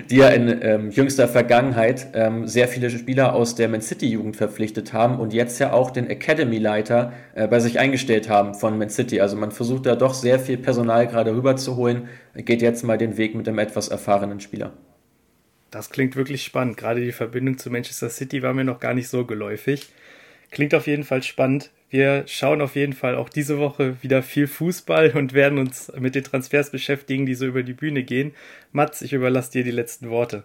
die 0.10 0.18
ja 0.18 0.30
in 0.30 0.62
ähm, 0.62 0.92
jüngster 0.92 1.28
Vergangenheit 1.28 2.08
ähm, 2.14 2.48
sehr 2.48 2.70
viele 2.70 2.90
Spieler 2.90 3.34
aus 3.34 3.56
der 3.56 3.68
Man 3.68 3.82
City 3.82 4.08
Jugend 4.08 4.38
verpflichtet 4.38 4.94
haben 4.94 5.20
und 5.20 5.34
jetzt 5.34 5.60
ja 5.60 5.74
auch 5.74 5.92
den 5.92 6.10
Academy-Leiter 6.10 7.14
äh, 7.36 7.48
bei 7.48 7.60
sich 7.60 7.80
eingestellt 7.80 8.30
haben 8.30 8.54
von 8.54 8.78
Man 8.78 8.90
City. 8.90 9.20
Also 9.20 9.36
man 9.36 9.52
versucht 9.52 9.86
da 9.86 9.96
doch 9.96 10.14
sehr 10.14 10.40
viel 10.40 10.58
Personal 10.58 11.08
gerade 11.08 11.36
rüberzuholen, 11.36 12.08
geht 12.36 12.62
jetzt 12.62 12.84
mal 12.84 12.98
den 12.98 13.18
Weg 13.18 13.36
mit 13.36 13.48
einem 13.48 13.60
etwas 13.60 13.90
erfahrenen 13.90 14.40
Spieler. 14.40 14.72
Das 15.72 15.90
klingt 15.90 16.16
wirklich 16.16 16.44
spannend. 16.44 16.78
Gerade 16.78 17.02
die 17.02 17.12
Verbindung 17.12 17.58
zu 17.58 17.70
Manchester 17.70 18.10
City 18.10 18.42
war 18.42 18.54
mir 18.54 18.64
noch 18.64 18.80
gar 18.80 18.94
nicht 18.94 19.10
so 19.10 19.26
geläufig. 19.26 19.90
Klingt 20.52 20.74
auf 20.74 20.88
jeden 20.88 21.04
Fall 21.04 21.24
spannend. 21.24 21.72
Wir 21.90 22.24
schauen 22.28 22.62
auf 22.62 22.76
jeden 22.76 22.94
Fall 22.94 23.16
auch 23.16 23.30
diese 23.30 23.60
Woche 23.60 24.02
wieder 24.02 24.22
viel 24.22 24.48
Fußball 24.48 25.12
und 25.16 25.34
werden 25.34 25.58
uns 25.58 25.92
mit 25.98 26.16
den 26.16 26.24
Transfers 26.24 26.72
beschäftigen, 26.72 27.26
die 27.26 27.36
so 27.36 27.46
über 27.46 27.64
die 27.64 27.74
Bühne 27.74 28.04
gehen. 28.04 28.34
Mats, 28.72 29.02
ich 29.02 29.14
überlasse 29.14 29.52
dir 29.52 29.64
die 29.64 29.72
letzten 29.72 30.10
Worte. 30.10 30.44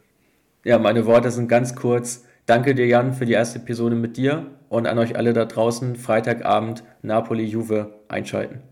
Ja, 0.64 0.78
meine 0.78 1.06
Worte 1.06 1.30
sind 1.30 1.48
ganz 1.48 1.74
kurz. 1.74 2.24
Danke 2.46 2.74
dir, 2.74 2.86
Jan, 2.86 3.14
für 3.14 3.26
die 3.26 3.32
erste 3.32 3.58
Episode 3.58 3.96
mit 3.96 4.16
dir 4.16 4.46
und 4.68 4.86
an 4.86 4.98
euch 4.98 5.16
alle 5.16 5.32
da 5.32 5.44
draußen 5.44 5.96
Freitagabend 5.96 6.84
Napoli-Juve 7.02 7.94
einschalten. 8.08 8.62